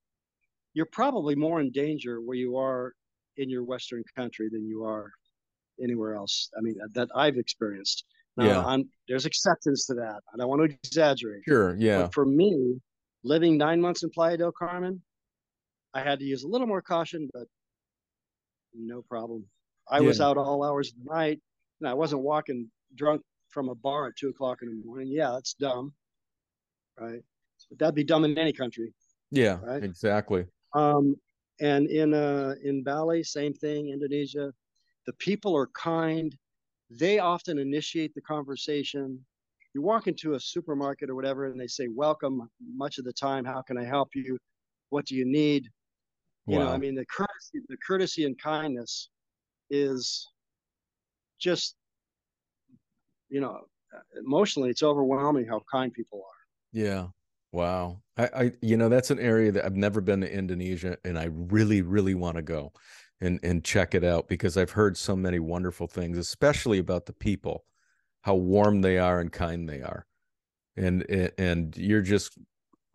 you're 0.75 0.93
probably 0.93 1.35
more 1.35 1.61
in 1.61 1.71
danger 1.71 2.21
where 2.21 2.37
you 2.37 2.57
are 2.57 2.93
in 3.37 3.49
your 3.49 3.65
Western 3.65 4.03
country 4.17 4.49
than 4.51 4.67
you 4.67 4.85
are 4.85 5.11
anywhere 5.83 6.15
else. 6.15 6.51
I 6.57 6.61
mean 6.61 6.77
that 6.95 7.09
I've 7.15 7.37
experienced. 7.37 8.05
Now, 8.39 8.45
yeah. 8.45 8.67
I'm, 8.67 8.89
there's 9.09 9.25
exceptions 9.25 9.87
to 9.87 9.95
that. 9.95 10.21
I 10.33 10.37
don't 10.37 10.49
want 10.49 10.71
to 10.71 10.77
exaggerate. 10.85 11.43
Sure. 11.49 11.75
Yeah. 11.79 12.03
But 12.03 12.13
for 12.13 12.27
me, 12.27 12.79
living 13.25 13.57
nine 13.57 13.81
months 13.81 14.03
in 14.03 14.11
Playa 14.11 14.37
del 14.37 14.53
Carmen, 14.53 15.01
I 15.97 16.03
had 16.03 16.19
to 16.19 16.27
use 16.27 16.43
a 16.43 16.49
little 16.49 16.67
more 16.67 16.83
caution, 16.83 17.31
but 17.33 17.47
no 18.75 19.01
problem. 19.01 19.47
I 19.91 20.01
yeah. 20.01 20.07
was 20.07 20.21
out 20.21 20.37
all 20.37 20.63
hours 20.63 20.91
of 20.91 21.03
the 21.03 21.15
night, 21.15 21.41
and 21.81 21.89
I 21.89 21.95
wasn't 21.95 22.21
walking 22.21 22.71
drunk 22.97 23.23
from 23.49 23.71
a 23.71 23.75
bar 23.75 24.09
at 24.09 24.17
two 24.17 24.29
o'clock 24.29 24.59
in 24.61 24.69
the 24.69 24.87
morning. 24.87 25.09
Yeah, 25.09 25.31
that's 25.33 25.55
dumb, 25.55 25.95
right? 27.01 27.23
But 27.71 27.79
that'd 27.79 27.95
be 27.95 28.05
dumb 28.05 28.25
in 28.25 28.37
any 28.37 28.53
country. 28.53 28.93
Yeah, 29.31 29.59
right? 29.63 29.83
exactly. 29.83 30.45
Um, 30.75 31.17
and 31.61 31.89
in 31.89 32.13
uh 32.13 32.57
in 32.63 32.83
Bali, 32.83 33.23
same 33.23 33.55
thing. 33.55 33.89
Indonesia, 33.89 34.53
the 35.07 35.15
people 35.15 35.57
are 35.57 35.69
kind. 35.69 36.37
They 36.91 37.21
often 37.21 37.59
initiate 37.59 38.15
the 38.15 38.21
conversation 38.21 39.25
you 39.73 39.83
walk 39.83 40.07
into 40.07 40.35
a 40.35 40.41
supermarket 40.41 41.11
or 41.11 41.15
whatever 41.15 41.45
and 41.45 41.61
they 41.61 41.67
say 41.67 41.87
welcome 41.89 42.49
much 42.75 42.97
of 42.97 43.05
the 43.05 43.13
time 43.13 43.45
how 43.45 43.61
can 43.61 43.77
i 43.77 43.85
help 43.85 44.09
you 44.15 44.39
what 44.89 45.05
do 45.05 45.15
you 45.15 45.27
need 45.27 45.69
you 46.47 46.59
wow. 46.59 46.65
know 46.65 46.73
i 46.73 46.79
mean 46.79 46.95
the 46.95 47.05
courtesy 47.07 47.61
the 47.69 47.77
courtesy 47.87 48.25
and 48.25 48.41
kindness 48.41 49.11
is 49.71 50.29
just 51.39 51.77
you 53.29 53.41
know 53.41 53.61
emotionally 54.19 54.71
it's 54.71 54.83
overwhelming 54.83 55.47
how 55.47 55.61
kind 55.71 55.93
people 55.93 56.19
are. 56.19 56.43
Yeah. 56.73 57.07
Wow. 57.53 58.03
I, 58.19 58.25
I 58.35 58.53
you 58.61 58.77
know 58.77 58.89
that's 58.89 59.11
an 59.11 59.19
area 59.19 59.53
that 59.53 59.65
i've 59.65 59.77
never 59.77 60.01
been 60.01 60.21
to 60.21 60.31
indonesia 60.31 60.99
and 61.05 61.19
i 61.19 61.29
really 61.31 61.83
really 61.83 62.15
want 62.15 62.37
to 62.37 62.43
go 62.43 62.73
and 63.21 63.41
and 63.43 63.65
check 63.65 63.95
it 63.95 64.05
out 64.05 64.29
because 64.29 64.57
i've 64.57 64.73
heard 64.73 64.97
so 64.97 65.17
many 65.17 65.39
wonderful 65.39 65.87
things 65.87 66.19
especially 66.19 66.79
about 66.79 67.07
the 67.07 67.13
people 67.13 67.65
how 68.27 68.35
warm 68.35 68.81
they 68.81 68.99
are 68.99 69.21
and 69.21 69.31
kind 69.31 69.69
they 69.69 69.81
are. 69.83 70.05
And 70.77 71.09
and 71.39 71.77
you're 71.77 72.03
just 72.03 72.37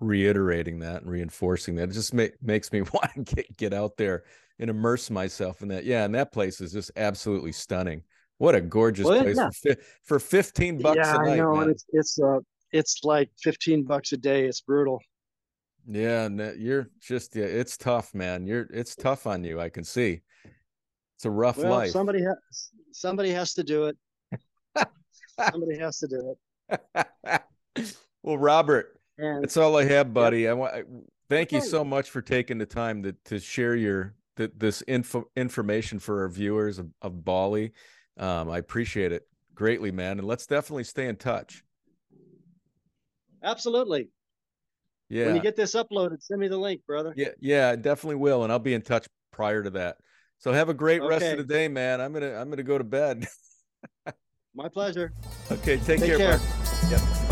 reiterating 0.02 0.80
that 0.80 1.04
and 1.04 1.12
reinforcing 1.12 1.76
that 1.76 1.90
it 1.90 1.94
just 1.94 2.14
make, 2.14 2.34
makes 2.42 2.74
me 2.74 2.82
want 2.94 3.10
to 3.14 3.36
get, 3.36 3.58
get 3.58 3.74
out 3.74 3.96
there 3.96 4.24
and 4.60 4.70
immerse 4.70 5.10
myself 5.10 5.62
in 5.62 5.70
that. 5.70 5.86
Yeah 5.86 6.04
and 6.04 6.14
that 6.16 6.34
place 6.34 6.60
is 6.60 6.74
just 6.74 6.92
absolutely 6.98 7.54
stunning. 7.54 8.04
What 8.38 8.56
a 8.56 8.62
gorgeous 8.62 9.06
well, 9.06 9.22
place 9.22 9.38
yeah. 9.38 9.76
for, 9.76 9.82
for 10.04 10.20
15 10.20 10.82
bucks 10.82 10.98
yeah, 10.98 11.16
a 11.16 11.18
night, 11.20 11.34
I 11.34 11.36
know, 11.38 11.54
man. 11.54 11.62
and 11.64 11.72
it's 11.72 11.86
it's 11.94 12.20
uh 12.20 12.40
it's 12.72 13.02
like 13.04 13.30
15 13.42 13.84
bucks 13.84 14.12
a 14.12 14.18
day 14.18 14.46
it's 14.46 14.62
brutal. 14.62 15.00
Yeah 15.88 16.26
And 16.26 16.40
you're 16.60 16.90
just 17.00 17.36
yeah 17.36 17.46
it's 17.46 17.78
tough 17.78 18.14
man. 18.14 18.46
You're 18.48 18.68
it's 18.74 18.96
tough 18.96 19.28
on 19.28 19.44
you 19.44 19.62
i 19.62 19.70
can 19.70 19.84
see. 19.84 20.22
It's 21.16 21.26
a 21.26 21.32
rough 21.32 21.58
well, 21.58 21.70
life. 21.70 21.92
somebody 21.92 22.24
has 22.24 22.72
somebody 22.92 23.30
has 23.30 23.54
to 23.54 23.64
do 23.64 23.86
it. 23.86 23.98
Somebody 25.52 25.78
has 25.78 25.98
to 26.00 26.08
do 26.08 26.36
it. 26.76 27.42
well, 28.24 28.38
Robert, 28.38 29.01
and, 29.22 29.44
that's 29.44 29.58
all 29.58 29.78
I 29.78 29.86
have, 29.86 30.14
buddy. 30.14 30.48
I 30.48 30.54
want 30.54 30.74
thank 31.30 31.50
okay. 31.50 31.58
you 31.58 31.62
so 31.62 31.84
much 31.84 32.10
for 32.10 32.22
taking 32.22 32.58
the 32.58 32.66
time 32.66 33.04
to 33.04 33.16
to 33.26 33.40
share 33.40 33.76
your 33.76 34.16
the, 34.36 34.52
this 34.56 34.84
info 34.88 35.30
information 35.36 36.00
for 36.00 36.22
our 36.22 36.30
viewers 36.30 36.80
of, 36.80 36.90
of 37.02 37.24
Bali. 37.24 37.72
Um, 38.18 38.50
I 38.50 38.58
appreciate 38.58 39.12
it 39.12 39.28
greatly, 39.54 39.92
man, 39.92 40.20
and 40.20 40.28
let's 40.28 40.46
definitely 40.46 40.84
stay 40.84 41.08
in 41.08 41.16
touch. 41.16 41.64
Absolutely. 43.44 44.10
Yeah. 45.10 45.28
When 45.28 45.36
you 45.36 45.42
get 45.42 45.56
this 45.56 45.76
uploaded, 45.76 46.22
send 46.22 46.40
me 46.40 46.48
the 46.48 46.58
link, 46.58 46.82
brother. 46.88 47.14
Yeah, 47.18 47.30
yeah, 47.40 47.70
I 47.70 47.76
definitely 47.76 48.16
will, 48.16 48.44
and 48.44 48.52
I'll 48.52 48.60
be 48.60 48.74
in 48.74 48.82
touch 48.82 49.08
prior 49.32 49.64
to 49.64 49.70
that. 49.72 49.98
So 50.38 50.52
have 50.52 50.70
a 50.70 50.74
great 50.74 51.02
okay. 51.02 51.10
rest 51.10 51.26
of 51.26 51.38
the 51.38 51.44
day, 51.44 51.68
man. 51.68 52.02
I'm 52.02 52.14
gonna 52.14 52.34
I'm 52.34 52.50
gonna 52.50 52.64
go 52.64 52.78
to 52.78 52.84
bed. 52.84 53.28
My 54.56 54.68
pleasure. 54.70 55.14
Okay, 55.52 55.78
take, 55.78 56.00
take 56.00 56.18
care. 56.18 56.18
care. 56.18 56.40
Yep. 56.90 57.31